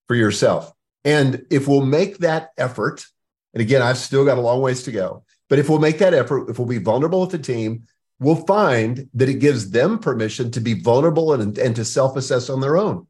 for 0.06 0.14
yourself. 0.14 0.72
And 1.04 1.46
if 1.50 1.66
we'll 1.68 1.86
make 1.86 2.18
that 2.18 2.50
effort, 2.58 3.06
and 3.54 3.62
again, 3.62 3.80
I've 3.80 3.98
still 3.98 4.24
got 4.24 4.38
a 4.38 4.42
long 4.42 4.60
ways 4.60 4.82
to 4.84 4.92
go, 4.92 5.24
but 5.48 5.58
if 5.58 5.68
we'll 5.68 5.78
make 5.78 5.98
that 5.98 6.14
effort, 6.14 6.50
if 6.50 6.58
we'll 6.58 6.68
be 6.68 6.78
vulnerable 6.78 7.22
with 7.22 7.30
the 7.30 7.38
team, 7.38 7.84
we'll 8.20 8.44
find 8.46 9.08
that 9.14 9.28
it 9.28 9.34
gives 9.34 9.70
them 9.70 9.98
permission 9.98 10.50
to 10.50 10.60
be 10.60 10.74
vulnerable 10.74 11.32
and, 11.32 11.56
and 11.56 11.76
to 11.76 11.84
self 11.84 12.16
assess 12.16 12.50
on 12.50 12.60
their 12.60 12.76
own. 12.76 13.06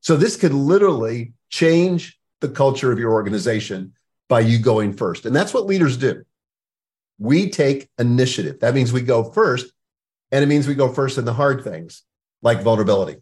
So 0.00 0.16
this 0.16 0.36
could 0.36 0.54
literally 0.54 1.32
change 1.48 2.18
the 2.40 2.48
culture 2.48 2.92
of 2.92 2.98
your 2.98 3.12
organization 3.12 3.94
by 4.28 4.40
you 4.40 4.58
going 4.58 4.92
first. 4.92 5.26
And 5.26 5.34
that's 5.34 5.54
what 5.54 5.66
leaders 5.66 5.96
do. 5.96 6.24
We 7.22 7.50
take 7.50 7.88
initiative. 8.00 8.58
That 8.60 8.74
means 8.74 8.92
we 8.92 9.00
go 9.00 9.22
first, 9.22 9.72
and 10.32 10.42
it 10.42 10.48
means 10.48 10.66
we 10.66 10.74
go 10.74 10.92
first 10.92 11.18
in 11.18 11.24
the 11.24 11.32
hard 11.32 11.62
things 11.62 12.02
like 12.42 12.62
vulnerability. 12.62 13.18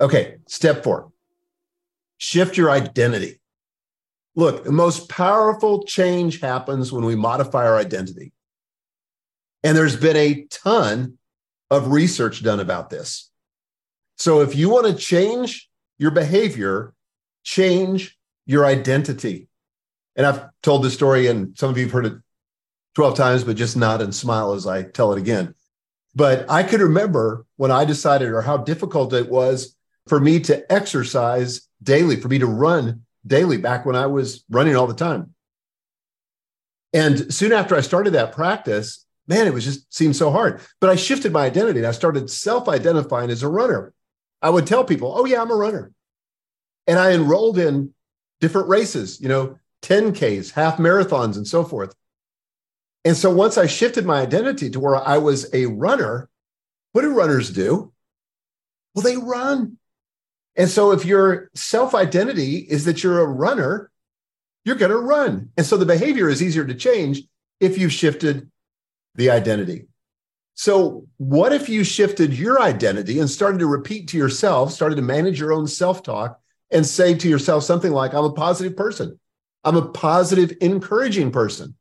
Okay, 0.00 0.36
step 0.46 0.84
four 0.84 1.10
shift 2.18 2.56
your 2.56 2.70
identity. 2.70 3.40
Look, 4.36 4.62
the 4.62 4.70
most 4.70 5.08
powerful 5.08 5.82
change 5.82 6.40
happens 6.40 6.92
when 6.92 7.04
we 7.04 7.16
modify 7.16 7.66
our 7.66 7.76
identity. 7.76 8.32
And 9.64 9.76
there's 9.76 9.96
been 9.96 10.16
a 10.16 10.44
ton 10.50 11.18
of 11.68 11.90
research 11.90 12.44
done 12.44 12.60
about 12.60 12.90
this. 12.90 13.28
So 14.18 14.40
if 14.40 14.54
you 14.54 14.70
want 14.70 14.86
to 14.86 14.94
change 14.94 15.68
your 15.98 16.12
behavior, 16.12 16.94
change 17.42 18.16
your 18.46 18.64
identity. 18.64 19.48
And 20.16 20.26
I've 20.26 20.46
told 20.62 20.84
this 20.84 20.94
story, 20.94 21.26
and 21.26 21.56
some 21.58 21.70
of 21.70 21.78
you 21.78 21.84
have 21.84 21.92
heard 21.92 22.06
it 22.06 22.14
12 22.94 23.16
times, 23.16 23.44
but 23.44 23.56
just 23.56 23.76
nod 23.76 24.00
and 24.00 24.14
smile 24.14 24.52
as 24.52 24.66
I 24.66 24.82
tell 24.82 25.12
it 25.12 25.18
again. 25.18 25.54
But 26.14 26.48
I 26.48 26.62
could 26.62 26.80
remember 26.80 27.44
when 27.56 27.70
I 27.70 27.84
decided, 27.84 28.28
or 28.28 28.42
how 28.42 28.58
difficult 28.58 29.12
it 29.12 29.28
was 29.28 29.76
for 30.06 30.20
me 30.20 30.38
to 30.40 30.72
exercise 30.72 31.68
daily, 31.82 32.16
for 32.16 32.28
me 32.28 32.38
to 32.38 32.46
run 32.46 33.02
daily 33.26 33.56
back 33.56 33.84
when 33.84 33.96
I 33.96 34.06
was 34.06 34.44
running 34.48 34.76
all 34.76 34.86
the 34.86 34.94
time. 34.94 35.34
And 36.92 37.34
soon 37.34 37.52
after 37.52 37.74
I 37.74 37.80
started 37.80 38.12
that 38.12 38.32
practice, 38.32 39.04
man, 39.26 39.48
it 39.48 39.54
was 39.54 39.64
just 39.64 39.92
seemed 39.92 40.14
so 40.14 40.30
hard. 40.30 40.60
But 40.80 40.90
I 40.90 40.96
shifted 40.96 41.32
my 41.32 41.44
identity 41.44 41.80
and 41.80 41.88
I 41.88 41.92
started 41.92 42.30
self 42.30 42.68
identifying 42.68 43.30
as 43.30 43.42
a 43.42 43.48
runner. 43.48 43.92
I 44.40 44.50
would 44.50 44.66
tell 44.66 44.84
people, 44.84 45.12
oh, 45.16 45.24
yeah, 45.24 45.42
I'm 45.42 45.50
a 45.50 45.56
runner. 45.56 45.90
And 46.86 46.98
I 46.98 47.12
enrolled 47.12 47.58
in 47.58 47.94
different 48.40 48.68
races, 48.68 49.20
you 49.20 49.28
know, 49.28 49.58
10Ks, 49.84 50.52
half 50.52 50.78
marathons, 50.78 51.36
and 51.36 51.46
so 51.46 51.62
forth. 51.62 51.94
And 53.04 53.16
so 53.16 53.30
once 53.30 53.58
I 53.58 53.66
shifted 53.66 54.06
my 54.06 54.20
identity 54.20 54.70
to 54.70 54.80
where 54.80 54.96
I 54.96 55.18
was 55.18 55.52
a 55.52 55.66
runner, 55.66 56.28
what 56.92 57.02
do 57.02 57.12
runners 57.12 57.50
do? 57.50 57.92
Well, 58.94 59.02
they 59.02 59.16
run. 59.16 59.76
And 60.56 60.70
so 60.70 60.92
if 60.92 61.04
your 61.04 61.50
self 61.54 61.94
identity 61.94 62.56
is 62.56 62.86
that 62.86 63.02
you're 63.02 63.20
a 63.20 63.26
runner, 63.26 63.90
you're 64.64 64.76
going 64.76 64.90
to 64.90 64.98
run. 64.98 65.50
And 65.56 65.66
so 65.66 65.76
the 65.76 65.84
behavior 65.84 66.28
is 66.28 66.42
easier 66.42 66.64
to 66.64 66.74
change 66.74 67.22
if 67.60 67.76
you've 67.76 67.92
shifted 67.92 68.50
the 69.14 69.30
identity. 69.30 69.86
So, 70.54 71.06
what 71.16 71.52
if 71.52 71.68
you 71.68 71.82
shifted 71.82 72.32
your 72.32 72.62
identity 72.62 73.18
and 73.18 73.28
started 73.28 73.58
to 73.58 73.66
repeat 73.66 74.08
to 74.08 74.16
yourself, 74.16 74.72
started 74.72 74.96
to 74.96 75.02
manage 75.02 75.40
your 75.40 75.52
own 75.52 75.66
self 75.66 76.02
talk 76.02 76.40
and 76.70 76.86
say 76.86 77.14
to 77.14 77.28
yourself 77.28 77.64
something 77.64 77.92
like, 77.92 78.14
I'm 78.14 78.24
a 78.24 78.32
positive 78.32 78.76
person. 78.76 79.18
I'm 79.64 79.76
a 79.76 79.88
positive, 79.88 80.56
encouraging 80.60 81.30
person. 81.30 81.74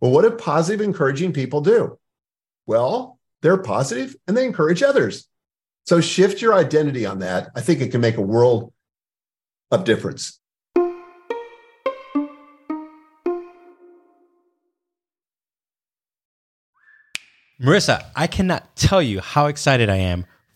Well, 0.00 0.10
what 0.10 0.22
do 0.22 0.30
positive, 0.30 0.80
encouraging 0.80 1.32
people 1.32 1.60
do? 1.60 1.98
Well, 2.66 3.18
they're 3.42 3.58
positive 3.58 4.16
and 4.26 4.36
they 4.36 4.46
encourage 4.46 4.82
others. 4.82 5.28
So 5.84 6.00
shift 6.00 6.40
your 6.40 6.54
identity 6.54 7.04
on 7.04 7.18
that. 7.18 7.50
I 7.54 7.60
think 7.60 7.80
it 7.80 7.90
can 7.90 8.00
make 8.00 8.16
a 8.16 8.22
world 8.22 8.72
of 9.70 9.84
difference. 9.84 10.38
Marissa, 17.60 18.04
I 18.16 18.26
cannot 18.26 18.74
tell 18.74 19.00
you 19.02 19.20
how 19.20 19.46
excited 19.46 19.88
I 19.88 19.96
am 19.96 20.26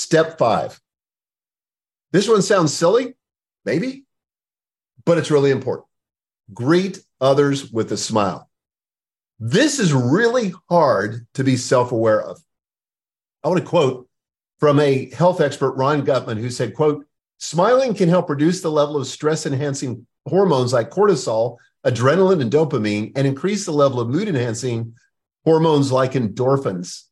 Step 0.00 0.38
five. 0.38 0.80
This 2.10 2.26
one 2.26 2.40
sounds 2.40 2.72
silly, 2.72 3.16
maybe, 3.66 4.04
but 5.04 5.18
it's 5.18 5.30
really 5.30 5.50
important. 5.50 5.88
Greet 6.54 7.00
others 7.20 7.70
with 7.70 7.92
a 7.92 7.98
smile. 7.98 8.50
This 9.38 9.78
is 9.78 9.92
really 9.92 10.54
hard 10.70 11.26
to 11.34 11.44
be 11.44 11.58
self 11.58 11.92
aware 11.92 12.22
of. 12.22 12.40
I 13.44 13.48
want 13.48 13.60
to 13.60 13.66
quote 13.66 14.08
from 14.58 14.80
a 14.80 15.10
health 15.10 15.42
expert, 15.42 15.72
Ron 15.72 16.02
Gutman, 16.02 16.38
who 16.38 16.48
said, 16.48 16.74
quote, 16.74 17.04
smiling 17.36 17.92
can 17.92 18.08
help 18.08 18.30
reduce 18.30 18.62
the 18.62 18.70
level 18.70 18.96
of 18.96 19.06
stress 19.06 19.44
enhancing 19.44 20.06
hormones 20.26 20.72
like 20.72 20.88
cortisol, 20.88 21.58
adrenaline, 21.86 22.40
and 22.40 22.50
dopamine, 22.50 23.12
and 23.16 23.26
increase 23.26 23.66
the 23.66 23.72
level 23.72 24.00
of 24.00 24.08
mood 24.08 24.28
enhancing 24.28 24.94
hormones 25.44 25.92
like 25.92 26.12
endorphins. 26.12 27.02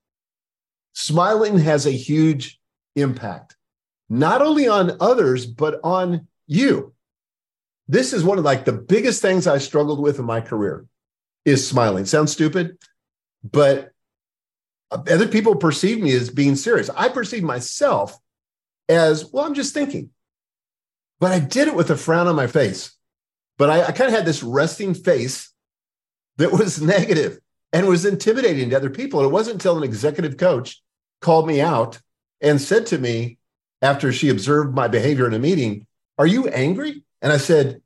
Smiling 0.94 1.58
has 1.58 1.84
a 1.84 1.90
huge 1.90 2.57
impact, 3.00 3.56
not 4.08 4.42
only 4.42 4.68
on 4.68 4.96
others, 5.00 5.46
but 5.46 5.80
on 5.82 6.26
you. 6.46 6.94
This 7.88 8.12
is 8.12 8.24
one 8.24 8.38
of 8.38 8.44
like 8.44 8.64
the 8.64 8.72
biggest 8.72 9.22
things 9.22 9.46
I 9.46 9.58
struggled 9.58 10.00
with 10.00 10.18
in 10.18 10.24
my 10.24 10.40
career 10.40 10.86
is 11.44 11.66
smiling. 11.66 12.04
Sounds 12.04 12.32
stupid, 12.32 12.78
but 13.42 13.92
other 14.90 15.28
people 15.28 15.56
perceive 15.56 16.00
me 16.00 16.12
as 16.12 16.30
being 16.30 16.56
serious. 16.56 16.90
I 16.90 17.08
perceive 17.08 17.42
myself 17.42 18.18
as, 18.88 19.30
well, 19.32 19.44
I'm 19.44 19.54
just 19.54 19.74
thinking. 19.74 20.10
But 21.20 21.32
I 21.32 21.40
did 21.40 21.68
it 21.68 21.74
with 21.74 21.90
a 21.90 21.96
frown 21.96 22.26
on 22.26 22.36
my 22.36 22.46
face. 22.46 22.96
But 23.58 23.70
I, 23.70 23.82
I 23.84 23.92
kind 23.92 24.08
of 24.08 24.14
had 24.14 24.24
this 24.24 24.42
resting 24.42 24.94
face 24.94 25.52
that 26.36 26.52
was 26.52 26.80
negative 26.82 27.38
and 27.72 27.86
was 27.86 28.04
intimidating 28.04 28.70
to 28.70 28.76
other 28.76 28.90
people. 28.90 29.20
And 29.20 29.28
it 29.28 29.32
wasn't 29.32 29.54
until 29.54 29.76
an 29.76 29.84
executive 29.84 30.36
coach 30.36 30.80
called 31.20 31.46
me 31.46 31.60
out 31.60 32.00
and 32.40 32.60
said 32.60 32.86
to 32.86 32.98
me 32.98 33.38
after 33.82 34.12
she 34.12 34.28
observed 34.28 34.74
my 34.74 34.88
behavior 34.88 35.26
in 35.26 35.34
a 35.34 35.38
meeting, 35.38 35.86
Are 36.18 36.26
you 36.26 36.48
angry? 36.48 37.04
And 37.22 37.32
I 37.32 37.38
said, 37.38 37.82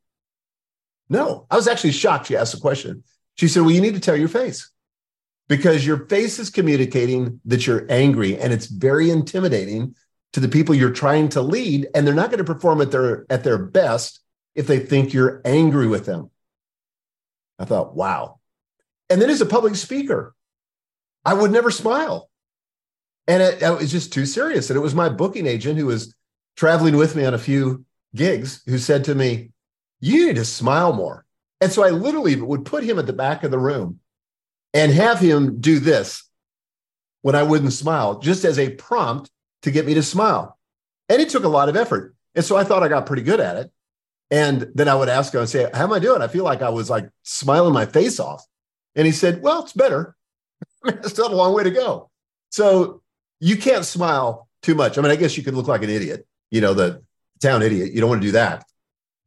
No. 1.09 1.47
I 1.51 1.57
was 1.57 1.69
actually 1.69 1.93
shocked. 1.93 2.27
She 2.27 2.37
asked 2.37 2.55
the 2.55 2.61
question. 2.61 3.05
She 3.37 3.49
said, 3.49 3.63
Well, 3.63 3.73
you 3.73 3.81
need 3.81 3.95
to 3.95 4.01
tell 4.01 4.17
your 4.17 4.29
face 4.29 4.71
because 5.49 5.87
your 5.87 6.07
face 6.07 6.39
is 6.39 6.51
communicating 6.51 7.41
that 7.45 7.67
you're 7.67 7.87
angry 7.91 8.39
and 8.39 8.53
it's 8.53 8.67
very 8.67 9.11
intimidating 9.11 9.95
to 10.33 10.41
the 10.41 10.49
people 10.49 10.75
you're 10.75 10.91
trying 10.91 11.29
to 11.31 11.43
lead 11.43 11.89
and 11.95 12.07
they're 12.07 12.15
not 12.15 12.31
going 12.31 12.45
to 12.45 12.55
perform 12.55 12.81
at 12.81 12.91
their 12.91 13.27
at 13.29 13.45
their 13.45 13.59
best 13.59 14.21
if 14.55 14.67
they 14.67 14.79
think 14.79 15.13
you're 15.13 15.43
angry 15.45 15.87
with 15.87 16.07
them 16.07 16.31
i 17.59 17.65
thought 17.65 17.95
wow 17.95 18.39
and 19.11 19.21
then 19.21 19.29
as 19.29 19.41
a 19.41 19.47
public 19.47 19.75
speaker 19.75 20.35
i 21.25 21.35
would 21.35 21.51
never 21.51 21.71
smile 21.71 22.31
and 23.29 23.43
it, 23.43 23.63
it 23.63 23.71
was 23.71 23.91
just 23.91 24.13
too 24.13 24.27
serious 24.27 24.71
and 24.71 24.77
it 24.77 24.81
was 24.83 24.95
my 24.95 25.09
booking 25.09 25.47
agent 25.47 25.79
who 25.79 25.87
was 25.87 26.15
traveling 26.57 26.97
with 26.97 27.17
me 27.17 27.25
on 27.25 27.35
a 27.35 27.39
few 27.39 27.85
gigs 28.15 28.63
who 28.67 28.79
said 28.79 29.05
to 29.05 29.15
me 29.15 29.51
you 30.01 30.27
need 30.27 30.37
to 30.37 30.45
smile 30.45 30.93
more 30.93 31.25
and 31.61 31.73
so 31.73 31.85
i 31.85 31.91
literally 31.91 32.37
would 32.37 32.65
put 32.65 32.85
him 32.85 32.99
at 32.99 33.07
the 33.07 33.13
back 33.13 33.45
of 33.45 33.51
the 33.51 33.59
room 33.59 34.01
and 34.75 34.93
have 34.93 35.19
him 35.19 35.61
do 35.61 35.79
this 35.79 36.25
when 37.23 37.35
I 37.35 37.43
wouldn't 37.43 37.73
smile, 37.73 38.19
just 38.19 38.45
as 38.45 38.59
a 38.59 38.71
prompt 38.71 39.31
to 39.63 39.71
get 39.71 39.87
me 39.87 39.95
to 39.95 40.03
smile. 40.03 40.59
And 41.09 41.21
it 41.21 41.29
took 41.29 41.45
a 41.45 41.49
lot 41.49 41.69
of 41.69 41.77
effort. 41.77 42.15
And 42.35 42.45
so 42.45 42.57
I 42.57 42.65
thought 42.65 42.83
I 42.83 42.89
got 42.89 43.07
pretty 43.07 43.23
good 43.23 43.41
at 43.41 43.57
it. 43.57 43.71
And 44.31 44.71
then 44.75 44.89
I 44.89 44.95
would 44.95 45.09
ask 45.09 45.33
him 45.33 45.41
and 45.41 45.49
say, 45.49 45.69
How 45.73 45.85
am 45.85 45.93
I 45.93 45.99
doing? 45.99 46.23
I 46.23 46.29
feel 46.29 46.45
like 46.45 46.63
I 46.63 46.71
was 46.71 46.89
like 46.89 47.09
smiling 47.23 47.75
my 47.75 47.87
face 47.87 48.19
off. 48.19 48.45
And 48.95 49.07
he 49.07 49.13
said, 49.13 49.43
Well, 49.43 49.63
it's 49.63 49.75
better. 49.75 50.17
I 50.85 50.97
still 51.03 51.33
a 51.33 51.35
long 51.35 51.55
way 51.55 51.65
to 51.65 51.71
go. 51.71 52.11
So 52.51 53.02
you 53.43 53.59
can't 53.59 53.85
smile 53.85 54.49
too 54.63 54.75
much. 54.75 54.97
I 54.97 55.03
mean, 55.03 55.11
I 55.11 55.17
guess 55.17 55.37
you 55.37 55.43
could 55.43 55.55
look 55.55 55.69
like 55.69 55.83
an 55.83 55.91
idiot, 55.91 56.27
you 56.51 56.63
know, 56.63 56.73
the 56.73 57.03
town 57.43 57.61
idiot. 57.63 57.93
You 57.93 58.01
don't 58.01 58.09
want 58.09 58.23
to 58.23 58.29
do 58.29 58.33
that. 58.33 58.65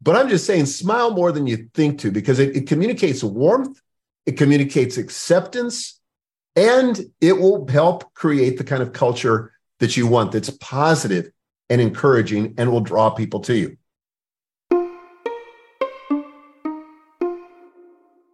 But 0.02 0.16
I'm 0.16 0.30
just 0.30 0.46
saying, 0.46 0.66
smile 0.66 1.12
more 1.12 1.32
than 1.32 1.46
you 1.46 1.70
think 1.74 2.00
to 2.00 2.12
because 2.12 2.40
it, 2.40 2.56
it 2.56 2.68
communicates 2.68 3.24
warmth 3.24 3.80
it 4.26 4.38
communicates 4.38 4.98
acceptance, 4.98 6.00
and 6.56 7.00
it 7.22 7.34
will 7.34 7.68
help 7.68 8.14
create 8.14 8.58
the 8.58 8.64
kind 8.64 8.82
of 8.82 8.94
culture 8.94 9.52
that 9.80 9.96
you 9.96 10.08
want 10.08 10.32
that's 10.32 10.50
positive 10.50 11.30
and 11.70 11.82
encouraging 11.82 12.56
and 12.58 12.72
will 12.72 12.82
draw 12.82 13.10
people 13.10 13.42
to 13.42 13.56
you. 13.56 13.78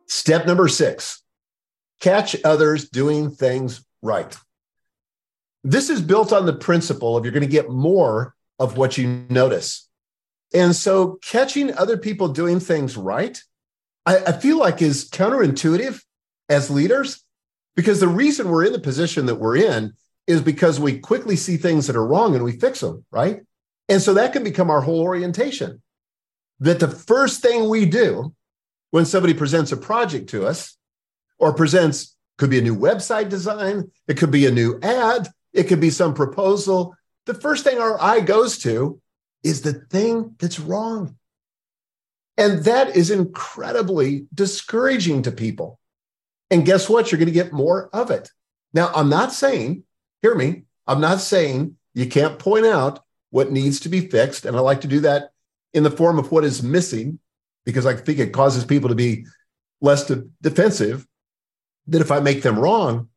Step 0.07 0.45
number 0.45 0.67
six 0.67 1.21
catch 1.99 2.35
others 2.43 2.89
doing 2.89 3.29
things 3.29 3.85
right. 4.01 4.35
This 5.63 5.89
is 5.89 6.01
built 6.01 6.33
on 6.33 6.45
the 6.45 6.53
principle 6.53 7.15
of 7.15 7.23
you're 7.23 7.33
going 7.33 7.41
to 7.41 7.47
get 7.47 7.69
more 7.69 8.33
of 8.59 8.77
what 8.77 8.97
you 8.97 9.25
notice. 9.29 9.87
And 10.53 10.75
so 10.75 11.19
catching 11.21 11.73
other 11.73 11.97
people 11.97 12.27
doing 12.27 12.59
things 12.59 12.97
right 12.97 13.41
I, 14.05 14.17
I 14.17 14.31
feel 14.31 14.57
like 14.57 14.81
is 14.81 15.09
counterintuitive 15.09 16.01
as 16.49 16.69
leaders 16.69 17.23
because 17.75 17.99
the 17.99 18.07
reason 18.07 18.49
we're 18.49 18.65
in 18.65 18.73
the 18.73 18.79
position 18.79 19.25
that 19.27 19.35
we're 19.35 19.57
in 19.57 19.93
is 20.27 20.41
because 20.41 20.79
we 20.79 20.99
quickly 20.99 21.35
see 21.35 21.57
things 21.57 21.87
that 21.87 21.95
are 21.95 22.05
wrong 22.05 22.35
and 22.35 22.43
we 22.43 22.53
fix 22.53 22.79
them, 22.79 23.05
right? 23.11 23.41
And 23.89 24.01
so 24.01 24.13
that 24.13 24.33
can 24.33 24.43
become 24.43 24.69
our 24.69 24.81
whole 24.81 25.01
orientation. 25.01 25.81
That 26.59 26.79
the 26.79 26.87
first 26.87 27.41
thing 27.41 27.69
we 27.69 27.85
do 27.85 28.33
when 28.91 29.05
somebody 29.05 29.33
presents 29.33 29.71
a 29.71 29.77
project 29.77 30.29
to 30.29 30.45
us 30.45 30.77
or 31.39 31.53
presents, 31.53 32.15
could 32.37 32.49
be 32.49 32.59
a 32.59 32.61
new 32.61 32.75
website 32.75 33.29
design, 33.29 33.91
it 34.07 34.17
could 34.17 34.31
be 34.31 34.47
a 34.47 34.51
new 34.51 34.79
ad, 34.81 35.27
it 35.53 35.63
could 35.63 35.79
be 35.79 35.89
some 35.89 36.13
proposal. 36.13 36.95
The 37.25 37.33
first 37.33 37.63
thing 37.63 37.79
our 37.79 38.01
eye 38.01 38.19
goes 38.19 38.57
to 38.59 38.99
is 39.43 39.61
the 39.61 39.73
thing 39.73 40.35
that's 40.39 40.59
wrong. 40.59 41.17
And 42.37 42.63
that 42.63 42.95
is 42.95 43.11
incredibly 43.11 44.25
discouraging 44.33 45.23
to 45.23 45.31
people. 45.31 45.79
And 46.49 46.65
guess 46.65 46.89
what? 46.89 47.11
You're 47.11 47.19
going 47.19 47.27
to 47.27 47.33
get 47.33 47.53
more 47.53 47.89
of 47.93 48.11
it. 48.11 48.29
Now, 48.73 48.91
I'm 48.95 49.09
not 49.09 49.33
saying, 49.33 49.83
hear 50.21 50.35
me, 50.35 50.63
I'm 50.87 51.01
not 51.01 51.19
saying 51.19 51.75
you 51.93 52.07
can't 52.07 52.39
point 52.39 52.65
out 52.65 53.01
what 53.29 53.51
needs 53.51 53.81
to 53.81 53.89
be 53.89 54.07
fixed. 54.07 54.45
And 54.45 54.55
I 54.55 54.59
like 54.59 54.81
to 54.81 54.87
do 54.87 55.01
that 55.01 55.31
in 55.73 55.83
the 55.83 55.91
form 55.91 56.19
of 56.19 56.31
what 56.31 56.43
is 56.43 56.63
missing, 56.63 57.19
because 57.65 57.85
I 57.85 57.95
think 57.95 58.19
it 58.19 58.33
causes 58.33 58.65
people 58.65 58.89
to 58.89 58.95
be 58.95 59.25
less 59.79 60.05
de- 60.07 60.27
defensive 60.41 61.05
than 61.87 62.01
if 62.01 62.11
I 62.11 62.19
make 62.19 62.41
them 62.41 62.59
wrong. 62.59 63.09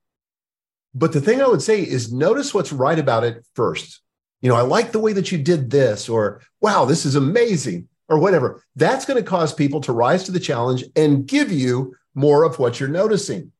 But 0.94 1.12
the 1.12 1.20
thing 1.20 1.42
I 1.42 1.48
would 1.48 1.62
say 1.62 1.80
is 1.80 2.12
notice 2.12 2.54
what's 2.54 2.72
right 2.72 2.98
about 2.98 3.24
it 3.24 3.44
first. 3.54 4.00
You 4.40 4.48
know, 4.48 4.56
I 4.56 4.62
like 4.62 4.92
the 4.92 5.00
way 5.00 5.12
that 5.14 5.32
you 5.32 5.38
did 5.38 5.70
this, 5.70 6.08
or 6.08 6.42
wow, 6.60 6.84
this 6.84 7.04
is 7.04 7.14
amazing 7.14 7.88
or 8.08 8.18
whatever. 8.18 8.62
That's 8.76 9.04
going 9.04 9.22
to 9.22 9.28
cause 9.28 9.54
people 9.54 9.80
to 9.82 9.92
rise 9.92 10.24
to 10.24 10.32
the 10.32 10.40
challenge 10.40 10.84
and 10.94 11.26
give 11.26 11.50
you 11.50 11.94
more 12.14 12.44
of 12.44 12.58
what 12.58 12.78
you're 12.78 12.88
noticing. 12.88 13.52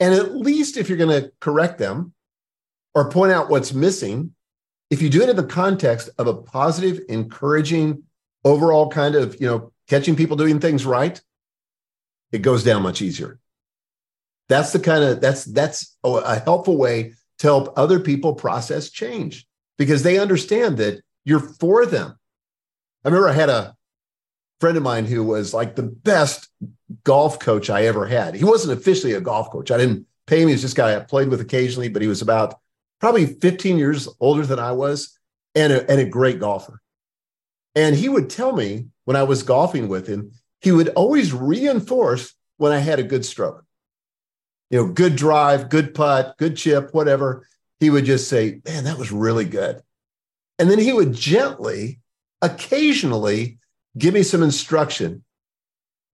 And 0.00 0.14
at 0.14 0.34
least 0.34 0.76
if 0.76 0.88
you're 0.88 0.98
going 0.98 1.22
to 1.22 1.30
correct 1.40 1.78
them 1.78 2.14
or 2.94 3.10
point 3.10 3.32
out 3.32 3.50
what's 3.50 3.74
missing, 3.74 4.34
if 4.88 5.02
you 5.02 5.10
do 5.10 5.22
it 5.22 5.28
in 5.28 5.36
the 5.36 5.44
context 5.44 6.08
of 6.18 6.26
a 6.26 6.34
positive, 6.34 7.00
encouraging, 7.08 8.02
overall 8.44 8.88
kind 8.88 9.14
of, 9.14 9.38
you 9.40 9.46
know, 9.46 9.72
catching 9.86 10.16
people 10.16 10.36
doing 10.36 10.58
things 10.58 10.86
right, 10.86 11.20
it 12.32 12.42
goes 12.42 12.64
down 12.64 12.82
much 12.82 13.02
easier. 13.02 13.38
That's 14.50 14.72
the 14.72 14.80
kind 14.80 15.02
of 15.02 15.22
that's 15.22 15.46
that's 15.46 15.96
a 16.04 16.38
helpful 16.40 16.76
way 16.76 17.14
to 17.38 17.46
help 17.46 17.72
other 17.78 18.00
people 18.00 18.34
process 18.34 18.90
change 18.90 19.46
because 19.78 20.02
they 20.02 20.18
understand 20.18 20.76
that 20.76 21.00
you're 21.24 21.40
for 21.40 21.86
them 21.86 22.18
I 23.04 23.08
remember 23.08 23.28
I 23.28 23.32
had 23.32 23.48
a 23.48 23.74
friend 24.60 24.76
of 24.76 24.82
mine 24.82 25.06
who 25.06 25.24
was 25.24 25.54
like 25.54 25.74
the 25.74 25.82
best 25.82 26.48
golf 27.04 27.38
coach 27.38 27.70
I 27.70 27.86
ever 27.86 28.06
had. 28.06 28.34
He 28.34 28.44
wasn't 28.44 28.78
officially 28.78 29.14
a 29.14 29.20
golf 29.20 29.50
coach. 29.50 29.70
I 29.70 29.78
didn't 29.78 30.06
pay 30.26 30.42
him. 30.42 30.48
He 30.48 30.54
was 30.54 30.60
just 30.60 30.74
a 30.74 30.76
guy 30.76 30.96
I 30.96 31.00
played 31.00 31.28
with 31.28 31.40
occasionally, 31.40 31.88
but 31.88 32.02
he 32.02 32.08
was 32.08 32.20
about 32.20 32.58
probably 33.00 33.24
15 33.24 33.78
years 33.78 34.06
older 34.20 34.44
than 34.44 34.58
I 34.58 34.72
was 34.72 35.18
and 35.54 35.72
a, 35.72 35.90
and 35.90 35.98
a 35.98 36.04
great 36.04 36.40
golfer. 36.40 36.82
And 37.74 37.96
he 37.96 38.10
would 38.10 38.28
tell 38.28 38.54
me 38.54 38.88
when 39.06 39.16
I 39.16 39.22
was 39.22 39.42
golfing 39.42 39.88
with 39.88 40.06
him, 40.06 40.32
he 40.60 40.72
would 40.72 40.90
always 40.90 41.32
reinforce 41.32 42.34
when 42.58 42.72
I 42.72 42.78
had 42.78 42.98
a 42.98 43.04
good 43.04 43.24
stroke. 43.24 43.64
You 44.70 44.78
know, 44.78 44.92
good 44.92 45.16
drive, 45.16 45.68
good 45.68 45.94
putt, 45.94 46.36
good 46.38 46.56
chip, 46.56 46.94
whatever, 46.94 47.46
he 47.80 47.90
would 47.90 48.04
just 48.04 48.28
say, 48.28 48.60
Man, 48.64 48.84
that 48.84 48.98
was 48.98 49.12
really 49.12 49.44
good. 49.44 49.82
And 50.58 50.70
then 50.70 50.78
he 50.78 50.92
would 50.92 51.12
gently, 51.12 52.00
occasionally 52.40 53.58
give 53.98 54.14
me 54.14 54.22
some 54.22 54.42
instruction. 54.42 55.24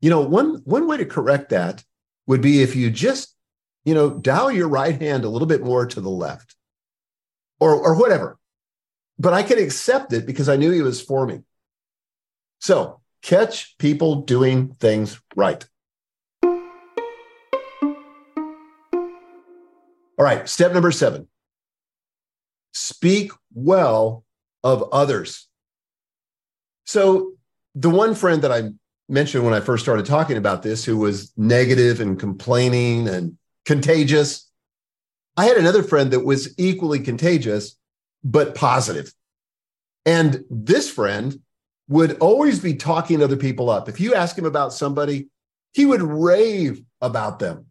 You 0.01 0.11
know, 0.11 0.21
one, 0.21 0.62
one 0.64 0.87
way 0.87 0.97
to 0.97 1.07
correct 1.07 1.51
that 1.51 1.85
would 2.27 2.40
be 2.40 2.62
if 2.62 2.77
you 2.77 2.90
just, 2.90 3.35
you 3.85 3.95
know, 3.95 4.11
dial 4.11 4.51
your 4.51 4.69
right 4.69 5.01
hand 5.01 5.25
a 5.25 5.29
little 5.29 5.49
bit 5.49 5.62
more 5.62 5.87
to 5.87 6.01
the 6.01 6.11
left 6.11 6.57
or, 7.61 7.75
or 7.75 7.99
whatever. 7.99 8.38
But 9.19 9.33
I 9.33 9.42
could 9.42 9.59
accept 9.59 10.12
it 10.12 10.27
because 10.27 10.49
I 10.49 10.57
knew 10.57 10.71
he 10.71 10.83
was 10.83 11.01
for 11.01 11.27
me. 11.27 11.40
So 12.61 13.01
catch 13.23 13.77
people 13.79 14.23
doing 14.23 14.75
things 14.75 15.21
right. 15.35 15.64
All 20.18 20.24
right, 20.24 20.48
step 20.48 20.72
number 20.72 20.90
seven 20.90 21.29
speak 22.72 23.33
well 23.55 24.22
of 24.62 24.88
others. 24.92 25.48
So, 26.85 27.33
the 27.74 27.90
one 27.90 28.14
friend 28.14 28.42
that 28.42 28.52
I 28.52 28.70
mentioned 29.09 29.44
when 29.44 29.55
I 29.55 29.61
first 29.61 29.85
started 29.85 30.07
talking 30.07 30.37
about 30.37 30.62
this, 30.62 30.85
who 30.85 30.96
was 30.96 31.33
negative 31.37 32.00
and 32.00 32.18
complaining 32.18 33.09
and 33.09 33.37
contagious, 33.64 34.50
I 35.37 35.46
had 35.46 35.57
another 35.57 35.83
friend 35.83 36.11
that 36.12 36.20
was 36.20 36.55
equally 36.59 37.00
contagious, 37.00 37.76
but 38.24 38.55
positive. 38.55 39.12
And 40.05 40.44
this 40.50 40.90
friend 40.90 41.40
would 41.88 42.18
always 42.18 42.61
be 42.61 42.74
talking 42.74 43.22
other 43.22 43.37
people 43.37 43.70
up. 43.70 43.88
If 43.88 44.00
you 44.00 44.14
ask 44.14 44.37
him 44.37 44.46
about 44.46 44.72
somebody, 44.72 45.29
he 45.72 45.87
would 45.87 46.02
rave 46.02 46.83
about 47.00 47.38
them. 47.38 47.65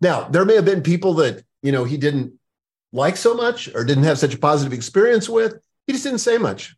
Now, 0.00 0.28
there 0.28 0.44
may 0.44 0.54
have 0.54 0.64
been 0.64 0.82
people 0.82 1.14
that, 1.14 1.44
you 1.62 1.72
know, 1.72 1.84
he 1.84 1.96
didn't 1.96 2.34
like 2.92 3.16
so 3.16 3.34
much 3.34 3.68
or 3.74 3.84
didn't 3.84 4.04
have 4.04 4.18
such 4.18 4.34
a 4.34 4.38
positive 4.38 4.72
experience 4.72 5.28
with. 5.28 5.54
He 5.86 5.92
just 5.92 6.04
didn't 6.04 6.18
say 6.18 6.38
much. 6.38 6.76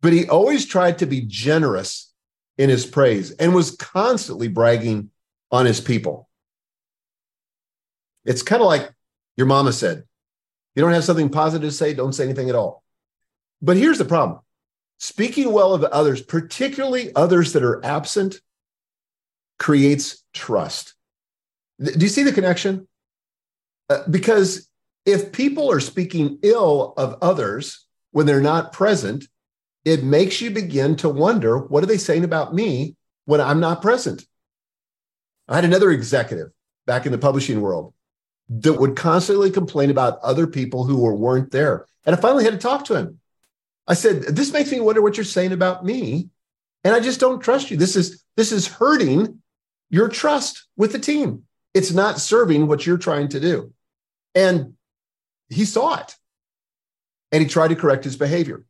But 0.00 0.12
he 0.12 0.28
always 0.28 0.66
tried 0.66 0.98
to 0.98 1.06
be 1.06 1.22
generous 1.22 2.12
in 2.58 2.68
his 2.68 2.84
praise 2.84 3.30
and 3.32 3.54
was 3.54 3.76
constantly 3.76 4.48
bragging 4.48 5.10
on 5.50 5.66
his 5.66 5.80
people. 5.80 6.28
It's 8.24 8.42
kind 8.42 8.62
of 8.62 8.66
like 8.66 8.92
your 9.36 9.46
mama 9.46 9.72
said 9.72 10.04
you 10.74 10.82
don't 10.82 10.92
have 10.92 11.04
something 11.04 11.28
positive 11.28 11.68
to 11.68 11.74
say, 11.74 11.94
don't 11.94 12.12
say 12.12 12.24
anything 12.24 12.48
at 12.48 12.54
all. 12.54 12.82
But 13.62 13.76
here's 13.76 13.98
the 13.98 14.04
problem 14.04 14.40
speaking 14.98 15.52
well 15.52 15.74
of 15.74 15.84
others, 15.84 16.22
particularly 16.22 17.14
others 17.14 17.52
that 17.52 17.62
are 17.62 17.84
absent, 17.84 18.40
creates 19.58 20.22
trust. 20.32 20.94
Do 21.82 21.92
you 21.98 22.08
see 22.08 22.22
the 22.22 22.32
connection? 22.32 22.86
Uh, 23.90 24.02
because 24.08 24.68
if 25.04 25.32
people 25.32 25.70
are 25.70 25.80
speaking 25.80 26.38
ill 26.42 26.94
of 26.96 27.18
others 27.20 27.86
when 28.12 28.26
they're 28.26 28.40
not 28.40 28.72
present, 28.72 29.26
it 29.84 30.02
makes 30.02 30.40
you 30.40 30.50
begin 30.50 30.96
to 30.96 31.08
wonder 31.08 31.58
what 31.58 31.82
are 31.82 31.86
they 31.86 31.98
saying 31.98 32.24
about 32.24 32.54
me 32.54 32.96
when 33.26 33.40
I'm 33.40 33.60
not 33.60 33.82
present? 33.82 34.24
I 35.48 35.56
had 35.56 35.64
another 35.64 35.90
executive 35.90 36.48
back 36.86 37.06
in 37.06 37.12
the 37.12 37.18
publishing 37.18 37.60
world 37.60 37.92
that 38.48 38.74
would 38.74 38.96
constantly 38.96 39.50
complain 39.50 39.90
about 39.90 40.20
other 40.20 40.46
people 40.46 40.84
who 40.84 41.00
were, 41.00 41.14
weren't 41.14 41.50
there. 41.50 41.86
And 42.06 42.14
I 42.14 42.20
finally 42.20 42.44
had 42.44 42.52
to 42.54 42.58
talk 42.58 42.84
to 42.86 42.94
him. 42.94 43.20
I 43.86 43.94
said, 43.94 44.22
"This 44.22 44.52
makes 44.52 44.70
me 44.70 44.80
wonder 44.80 45.02
what 45.02 45.16
you're 45.16 45.24
saying 45.24 45.52
about 45.52 45.84
me, 45.84 46.30
and 46.84 46.94
I 46.94 47.00
just 47.00 47.20
don't 47.20 47.40
trust 47.40 47.70
you. 47.70 47.76
This 47.76 47.96
is 47.96 48.22
this 48.36 48.52
is 48.52 48.66
hurting 48.66 49.42
your 49.90 50.08
trust 50.08 50.66
with 50.76 50.92
the 50.92 50.98
team 50.98 51.44
it's 51.74 51.92
not 51.92 52.20
serving 52.20 52.66
what 52.68 52.86
you're 52.86 52.96
trying 52.96 53.28
to 53.28 53.40
do. 53.40 53.72
And 54.34 54.74
he 55.48 55.64
saw 55.64 55.96
it 55.96 56.16
and 57.32 57.42
he 57.42 57.48
tried 57.48 57.68
to 57.68 57.76
correct 57.76 58.04
his 58.04 58.16
behavior. 58.16 58.64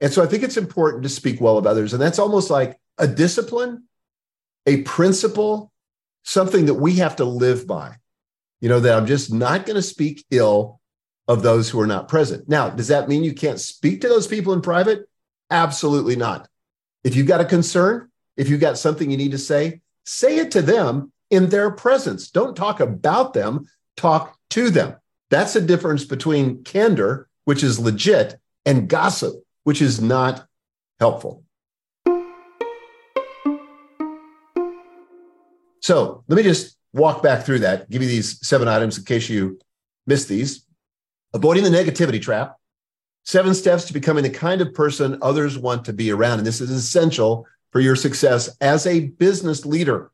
And 0.00 0.12
so 0.12 0.22
I 0.22 0.26
think 0.26 0.42
it's 0.42 0.58
important 0.58 1.02
to 1.04 1.08
speak 1.08 1.40
well 1.40 1.56
of 1.56 1.66
others. 1.66 1.94
And 1.94 2.02
that's 2.02 2.18
almost 2.18 2.50
like 2.50 2.78
a 2.98 3.08
discipline, 3.08 3.84
a 4.66 4.82
principle, 4.82 5.72
something 6.22 6.66
that 6.66 6.74
we 6.74 6.96
have 6.96 7.16
to 7.16 7.24
live 7.24 7.66
by. 7.66 7.96
You 8.60 8.68
know, 8.68 8.80
that 8.80 8.96
I'm 8.96 9.06
just 9.06 9.32
not 9.32 9.66
going 9.66 9.76
to 9.76 9.82
speak 9.82 10.24
ill 10.30 10.80
of 11.26 11.42
those 11.42 11.70
who 11.70 11.80
are 11.80 11.86
not 11.86 12.08
present. 12.08 12.48
Now, 12.48 12.70
does 12.70 12.88
that 12.88 13.08
mean 13.08 13.24
you 13.24 13.34
can't 13.34 13.60
speak 13.60 14.02
to 14.02 14.08
those 14.08 14.26
people 14.26 14.52
in 14.52 14.60
private? 14.60 15.08
Absolutely 15.50 16.16
not. 16.16 16.48
If 17.02 17.16
you've 17.16 17.26
got 17.26 17.40
a 17.40 17.46
concern, 17.46 18.10
if 18.36 18.48
you've 18.48 18.60
got 18.60 18.78
something 18.78 19.10
you 19.10 19.16
need 19.16 19.32
to 19.32 19.38
say, 19.38 19.80
say 20.04 20.38
it 20.38 20.50
to 20.52 20.62
them 20.62 21.12
in 21.34 21.48
their 21.48 21.70
presence. 21.70 22.30
Don't 22.30 22.56
talk 22.56 22.80
about 22.80 23.34
them, 23.34 23.66
talk 23.96 24.38
to 24.50 24.70
them. 24.70 24.96
That's 25.30 25.54
the 25.54 25.60
difference 25.60 26.04
between 26.04 26.62
candor, 26.64 27.28
which 27.44 27.62
is 27.62 27.78
legit, 27.78 28.36
and 28.64 28.88
gossip, 28.88 29.34
which 29.64 29.82
is 29.82 30.00
not 30.00 30.46
helpful. 31.00 31.44
So 35.80 36.24
let 36.28 36.36
me 36.36 36.42
just 36.42 36.76
walk 36.94 37.22
back 37.22 37.44
through 37.44 37.58
that, 37.58 37.90
give 37.90 38.00
you 38.00 38.08
these 38.08 38.46
seven 38.46 38.68
items 38.68 38.96
in 38.96 39.04
case 39.04 39.28
you 39.28 39.58
missed 40.06 40.28
these. 40.28 40.64
Avoiding 41.34 41.64
the 41.64 41.70
negativity 41.70 42.22
trap, 42.22 42.56
seven 43.24 43.54
steps 43.54 43.84
to 43.86 43.92
becoming 43.92 44.22
the 44.22 44.30
kind 44.30 44.60
of 44.60 44.72
person 44.72 45.18
others 45.20 45.58
want 45.58 45.84
to 45.86 45.92
be 45.92 46.10
around. 46.10 46.38
And 46.38 46.46
this 46.46 46.60
is 46.60 46.70
essential 46.70 47.46
for 47.70 47.80
your 47.80 47.96
success 47.96 48.56
as 48.60 48.86
a 48.86 49.08
business 49.08 49.66
leader. 49.66 50.10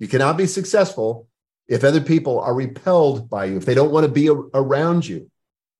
You 0.00 0.08
cannot 0.08 0.36
be 0.36 0.46
successful 0.46 1.28
if 1.68 1.84
other 1.84 2.00
people 2.00 2.40
are 2.40 2.54
repelled 2.54 3.30
by 3.30 3.44
you, 3.44 3.58
if 3.58 3.64
they 3.64 3.74
don't 3.74 3.92
want 3.92 4.04
to 4.04 4.12
be 4.12 4.26
a- 4.26 4.34
around 4.34 5.06
you. 5.06 5.30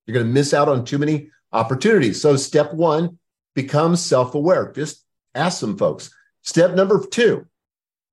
You're 0.05 0.13
going 0.13 0.25
to 0.25 0.31
miss 0.31 0.53
out 0.53 0.69
on 0.69 0.85
too 0.85 0.97
many 0.97 1.29
opportunities. 1.51 2.21
So, 2.21 2.37
step 2.37 2.73
one, 2.73 3.19
become 3.55 3.95
self 3.97 4.33
aware. 4.33 4.71
Just 4.71 5.03
ask 5.35 5.59
some 5.59 5.77
folks. 5.77 6.09
Step 6.43 6.71
number 6.75 7.05
two, 7.05 7.45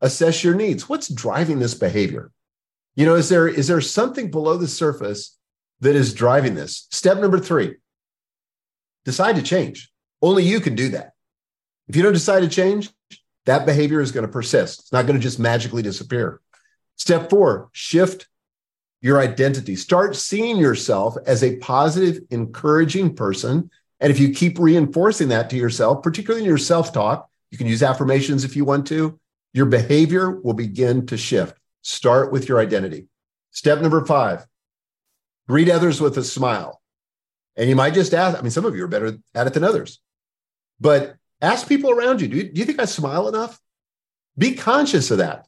assess 0.00 0.42
your 0.42 0.54
needs. 0.54 0.88
What's 0.88 1.08
driving 1.08 1.58
this 1.60 1.74
behavior? 1.74 2.30
You 2.96 3.06
know, 3.06 3.14
is 3.14 3.28
there 3.28 3.46
is 3.46 3.68
there 3.68 3.80
something 3.80 4.30
below 4.30 4.56
the 4.56 4.68
surface 4.68 5.38
that 5.80 5.94
is 5.94 6.12
driving 6.14 6.54
this? 6.54 6.88
Step 6.90 7.18
number 7.18 7.38
three, 7.38 7.76
decide 9.04 9.36
to 9.36 9.42
change. 9.42 9.90
Only 10.20 10.42
you 10.42 10.60
can 10.60 10.74
do 10.74 10.88
that. 10.90 11.12
If 11.86 11.96
you 11.96 12.02
don't 12.02 12.12
decide 12.12 12.40
to 12.40 12.48
change, 12.48 12.90
that 13.48 13.64
behavior 13.64 14.02
is 14.02 14.12
going 14.12 14.26
to 14.26 14.32
persist. 14.32 14.80
It's 14.80 14.92
not 14.92 15.06
going 15.06 15.18
to 15.18 15.22
just 15.22 15.38
magically 15.38 15.80
disappear. 15.80 16.42
Step 16.96 17.30
four, 17.30 17.70
shift 17.72 18.28
your 19.00 19.18
identity. 19.18 19.74
Start 19.74 20.16
seeing 20.16 20.58
yourself 20.58 21.16
as 21.24 21.42
a 21.42 21.56
positive, 21.56 22.22
encouraging 22.28 23.14
person. 23.14 23.70
And 24.00 24.10
if 24.10 24.20
you 24.20 24.34
keep 24.34 24.58
reinforcing 24.58 25.28
that 25.28 25.48
to 25.48 25.56
yourself, 25.56 26.02
particularly 26.02 26.42
in 26.42 26.48
your 26.48 26.58
self 26.58 26.92
talk, 26.92 27.30
you 27.50 27.56
can 27.56 27.66
use 27.66 27.82
affirmations 27.82 28.44
if 28.44 28.54
you 28.54 28.66
want 28.66 28.86
to, 28.88 29.18
your 29.54 29.64
behavior 29.64 30.30
will 30.30 30.52
begin 30.52 31.06
to 31.06 31.16
shift. 31.16 31.56
Start 31.80 32.30
with 32.30 32.50
your 32.50 32.60
identity. 32.60 33.06
Step 33.52 33.80
number 33.80 34.04
five, 34.04 34.44
greet 35.48 35.70
others 35.70 36.02
with 36.02 36.18
a 36.18 36.22
smile. 36.22 36.82
And 37.56 37.66
you 37.70 37.76
might 37.76 37.94
just 37.94 38.12
ask, 38.12 38.38
I 38.38 38.42
mean, 38.42 38.50
some 38.50 38.66
of 38.66 38.76
you 38.76 38.84
are 38.84 38.88
better 38.88 39.16
at 39.34 39.46
it 39.46 39.54
than 39.54 39.64
others, 39.64 40.00
but 40.78 41.16
Ask 41.40 41.68
people 41.68 41.90
around 41.90 42.20
you 42.20 42.28
do, 42.28 42.36
you 42.36 42.42
do 42.44 42.60
you 42.60 42.64
think 42.66 42.80
I 42.80 42.84
smile 42.84 43.28
enough? 43.28 43.60
Be 44.36 44.54
conscious 44.54 45.10
of 45.10 45.18
that. 45.18 45.46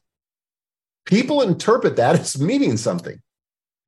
People 1.05 1.41
interpret 1.41 1.97
that 1.97 2.19
as 2.19 2.39
meaning 2.39 2.77
something. 2.77 3.21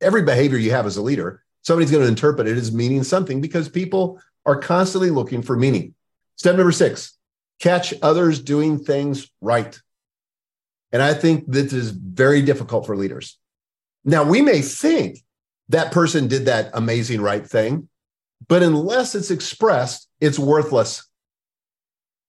Every 0.01 0.23
behavior 0.23 0.57
you 0.57 0.71
have 0.71 0.85
as 0.85 0.97
a 0.97 1.01
leader, 1.01 1.43
somebody's 1.61 1.91
going 1.91 2.03
to 2.03 2.09
interpret 2.09 2.47
it 2.47 2.57
as 2.57 2.73
meaning 2.73 3.03
something 3.03 3.41
because 3.41 3.69
people 3.69 4.19
are 4.45 4.57
constantly 4.57 5.09
looking 5.09 5.41
for 5.41 5.55
meaning. 5.55 5.95
Step 6.35 6.55
number 6.55 6.71
six 6.71 7.17
catch 7.59 7.93
others 8.01 8.41
doing 8.41 8.77
things 8.77 9.31
right. 9.39 9.79
And 10.91 11.01
I 11.01 11.13
think 11.13 11.45
this 11.47 11.71
is 11.71 11.91
very 11.91 12.41
difficult 12.41 12.85
for 12.85 12.97
leaders. 12.97 13.37
Now, 14.03 14.23
we 14.23 14.41
may 14.41 14.61
think 14.61 15.19
that 15.69 15.93
person 15.93 16.27
did 16.27 16.45
that 16.45 16.71
amazing 16.73 17.21
right 17.21 17.45
thing, 17.45 17.87
but 18.49 18.63
unless 18.63 19.15
it's 19.15 19.31
expressed, 19.31 20.09
it's 20.19 20.37
worthless. 20.37 21.07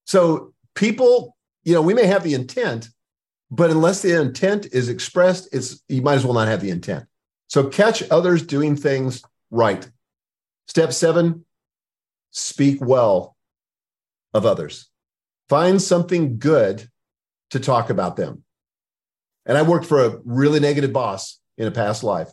So 0.04 0.52
people, 0.74 1.36
you 1.64 1.74
know, 1.74 1.82
we 1.82 1.94
may 1.94 2.06
have 2.06 2.22
the 2.22 2.34
intent, 2.34 2.88
but 3.50 3.70
unless 3.70 4.02
the 4.02 4.20
intent 4.20 4.66
is 4.72 4.88
expressed, 4.88 5.48
it's 5.52 5.82
you 5.88 6.02
might 6.02 6.14
as 6.14 6.24
well 6.24 6.34
not 6.34 6.48
have 6.48 6.60
the 6.60 6.70
intent. 6.70 7.04
So 7.48 7.68
catch 7.68 8.02
others 8.10 8.42
doing 8.42 8.76
things 8.76 9.22
right. 9.50 9.88
Step 10.66 10.92
seven, 10.92 11.44
speak 12.30 12.78
well 12.80 13.36
of 14.32 14.46
others. 14.46 14.88
Find 15.48 15.80
something 15.80 16.38
good 16.38 16.88
to 17.50 17.60
talk 17.60 17.90
about 17.90 18.16
them. 18.16 18.42
And 19.46 19.58
I 19.58 19.62
worked 19.62 19.86
for 19.86 20.04
a 20.04 20.18
really 20.24 20.58
negative 20.58 20.92
boss 20.92 21.38
in 21.58 21.66
a 21.66 21.70
past 21.70 22.02
life 22.02 22.32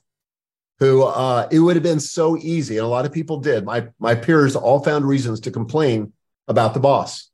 who 0.80 1.04
uh, 1.04 1.48
it 1.52 1.60
would 1.60 1.76
have 1.76 1.84
been 1.84 2.00
so 2.00 2.36
easy, 2.38 2.78
and 2.78 2.86
a 2.86 2.90
lot 2.90 3.06
of 3.06 3.12
people 3.12 3.40
did. 3.40 3.64
My, 3.64 3.88
my 4.00 4.16
peers 4.16 4.56
all 4.56 4.84
found 4.84 5.06
reasons 5.06 5.42
to 5.42 5.52
complain 5.52 6.14
about 6.48 6.74
the 6.74 6.80
boss. 6.80 7.30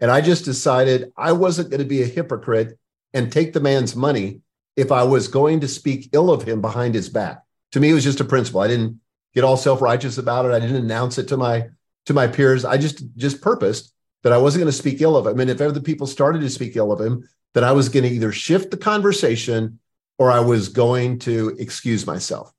And 0.00 0.10
I 0.10 0.20
just 0.20 0.44
decided 0.44 1.12
I 1.16 1.32
wasn't 1.32 1.70
going 1.70 1.80
to 1.80 1.86
be 1.86 2.02
a 2.02 2.06
hypocrite 2.06 2.78
and 3.12 3.30
take 3.30 3.52
the 3.52 3.60
man's 3.60 3.94
money 3.94 4.40
if 4.76 4.92
I 4.92 5.02
was 5.02 5.28
going 5.28 5.60
to 5.60 5.68
speak 5.68 6.10
ill 6.12 6.30
of 6.30 6.42
him 6.42 6.60
behind 6.60 6.94
his 6.94 7.08
back. 7.08 7.42
To 7.72 7.80
me, 7.80 7.90
it 7.90 7.94
was 7.94 8.04
just 8.04 8.20
a 8.20 8.24
principle. 8.24 8.60
I 8.60 8.68
didn't 8.68 9.00
get 9.34 9.44
all 9.44 9.56
self-righteous 9.56 10.18
about 10.18 10.46
it. 10.46 10.52
I 10.52 10.60
didn't 10.60 10.84
announce 10.84 11.18
it 11.18 11.28
to 11.28 11.36
my 11.36 11.68
to 12.06 12.14
my 12.14 12.26
peers. 12.26 12.64
I 12.64 12.78
just 12.78 13.04
just 13.16 13.42
purposed 13.42 13.92
that 14.22 14.32
I 14.32 14.38
wasn't 14.38 14.62
going 14.62 14.72
to 14.72 14.78
speak 14.78 15.00
ill 15.00 15.16
of 15.16 15.26
him. 15.26 15.40
And 15.40 15.50
if 15.50 15.60
other 15.60 15.80
people 15.80 16.06
started 16.06 16.40
to 16.40 16.50
speak 16.50 16.76
ill 16.76 16.92
of 16.92 17.00
him, 17.00 17.28
that 17.54 17.64
I 17.64 17.72
was 17.72 17.88
going 17.88 18.04
to 18.04 18.10
either 18.10 18.32
shift 18.32 18.70
the 18.70 18.76
conversation 18.76 19.78
or 20.18 20.30
I 20.30 20.40
was 20.40 20.68
going 20.68 21.18
to 21.20 21.56
excuse 21.58 22.06
myself. 22.06 22.52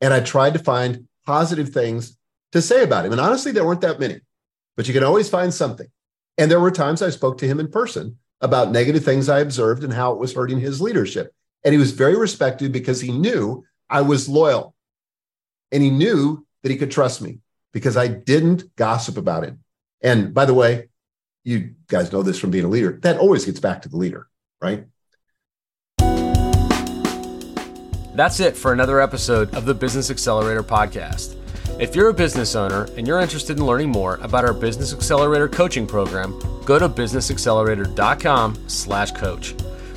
And 0.00 0.12
I 0.12 0.20
tried 0.20 0.54
to 0.54 0.58
find 0.58 1.08
positive 1.26 1.70
things 1.70 2.16
to 2.52 2.60
say 2.60 2.82
about 2.82 3.06
him. 3.06 3.12
And 3.12 3.20
honestly, 3.20 3.52
there 3.52 3.64
weren't 3.64 3.80
that 3.82 4.00
many, 4.00 4.20
but 4.76 4.88
you 4.88 4.94
can 4.94 5.04
always 5.04 5.28
find 5.28 5.52
something. 5.52 5.86
And 6.40 6.50
there 6.50 6.58
were 6.58 6.70
times 6.70 7.02
I 7.02 7.10
spoke 7.10 7.36
to 7.38 7.46
him 7.46 7.60
in 7.60 7.68
person 7.68 8.16
about 8.40 8.70
negative 8.70 9.04
things 9.04 9.28
I 9.28 9.40
observed 9.40 9.84
and 9.84 9.92
how 9.92 10.12
it 10.12 10.18
was 10.18 10.32
hurting 10.32 10.58
his 10.58 10.80
leadership. 10.80 11.34
And 11.62 11.74
he 11.74 11.78
was 11.78 11.92
very 11.92 12.16
respected 12.16 12.72
because 12.72 12.98
he 12.98 13.12
knew 13.12 13.62
I 13.90 14.00
was 14.00 14.26
loyal 14.26 14.74
and 15.70 15.82
he 15.82 15.90
knew 15.90 16.46
that 16.62 16.70
he 16.70 16.78
could 16.78 16.90
trust 16.90 17.20
me 17.20 17.40
because 17.74 17.94
I 17.94 18.08
didn't 18.08 18.74
gossip 18.74 19.18
about 19.18 19.44
him. 19.44 19.62
And 20.00 20.32
by 20.32 20.46
the 20.46 20.54
way, 20.54 20.88
you 21.44 21.74
guys 21.88 22.10
know 22.10 22.22
this 22.22 22.38
from 22.38 22.50
being 22.50 22.64
a 22.64 22.68
leader, 22.68 22.98
that 23.02 23.18
always 23.18 23.44
gets 23.44 23.60
back 23.60 23.82
to 23.82 23.90
the 23.90 23.98
leader, 23.98 24.26
right? 24.62 24.86
That's 28.14 28.40
it 28.40 28.56
for 28.56 28.72
another 28.72 28.98
episode 28.98 29.54
of 29.54 29.66
the 29.66 29.74
Business 29.74 30.10
Accelerator 30.10 30.62
podcast. 30.62 31.36
If 31.80 31.96
you're 31.96 32.10
a 32.10 32.14
business 32.14 32.54
owner 32.54 32.86
and 32.98 33.06
you're 33.06 33.20
interested 33.20 33.56
in 33.56 33.64
learning 33.64 33.88
more 33.88 34.18
about 34.20 34.44
our 34.44 34.52
Business 34.52 34.92
Accelerator 34.92 35.48
coaching 35.48 35.86
program, 35.86 36.38
go 36.66 36.78
to 36.78 36.90
businessaccelerator.com/coach. 36.90 39.54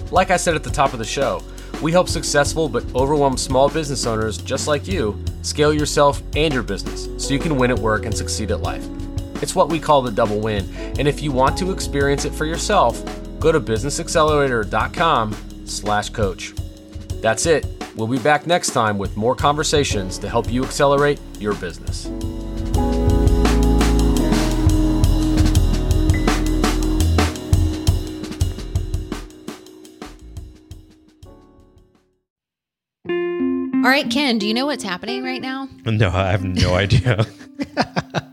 Like 0.09 0.31
I 0.31 0.37
said 0.37 0.55
at 0.55 0.63
the 0.63 0.69
top 0.69 0.93
of 0.93 0.99
the 0.99 1.05
show, 1.05 1.43
we 1.81 1.91
help 1.91 2.07
successful 2.07 2.69
but 2.69 2.85
overwhelmed 2.95 3.37
small 3.37 3.67
business 3.67 4.05
owners 4.05 4.37
just 4.37 4.65
like 4.65 4.87
you 4.87 5.21
scale 5.41 5.73
yourself 5.73 6.23
and 6.37 6.53
your 6.53 6.63
business 6.63 7.09
so 7.17 7.33
you 7.33 7.39
can 7.39 7.57
win 7.57 7.69
at 7.69 7.79
work 7.79 8.05
and 8.05 8.15
succeed 8.15 8.51
at 8.51 8.61
life. 8.61 8.87
It's 9.41 9.53
what 9.53 9.67
we 9.67 9.77
call 9.77 10.01
the 10.01 10.09
double 10.09 10.39
win, 10.39 10.73
and 10.97 11.05
if 11.05 11.21
you 11.21 11.33
want 11.33 11.57
to 11.57 11.73
experience 11.73 12.23
it 12.23 12.33
for 12.33 12.45
yourself, 12.45 13.03
go 13.41 13.51
to 13.51 13.59
businessaccelerator.com/coach. 13.59 16.53
That's 17.23 17.45
it. 17.45 17.65
We'll 17.95 18.09
be 18.09 18.19
back 18.19 18.45
next 18.47 18.71
time 18.71 18.97
with 18.97 19.15
more 19.15 19.33
conversations 19.33 20.17
to 20.17 20.27
help 20.27 20.51
you 20.51 20.61
accelerate 20.65 21.21
your 21.39 21.53
business. 21.53 22.07
All 33.07 33.89
right, 33.89 34.09
Ken, 34.11 34.37
do 34.37 34.45
you 34.45 34.53
know 34.53 34.65
what's 34.65 34.83
happening 34.83 35.23
right 35.23 35.41
now? 35.41 35.69
No, 35.85 36.09
I 36.09 36.29
have 36.31 36.43
no 36.43 36.73
idea. 36.73 37.25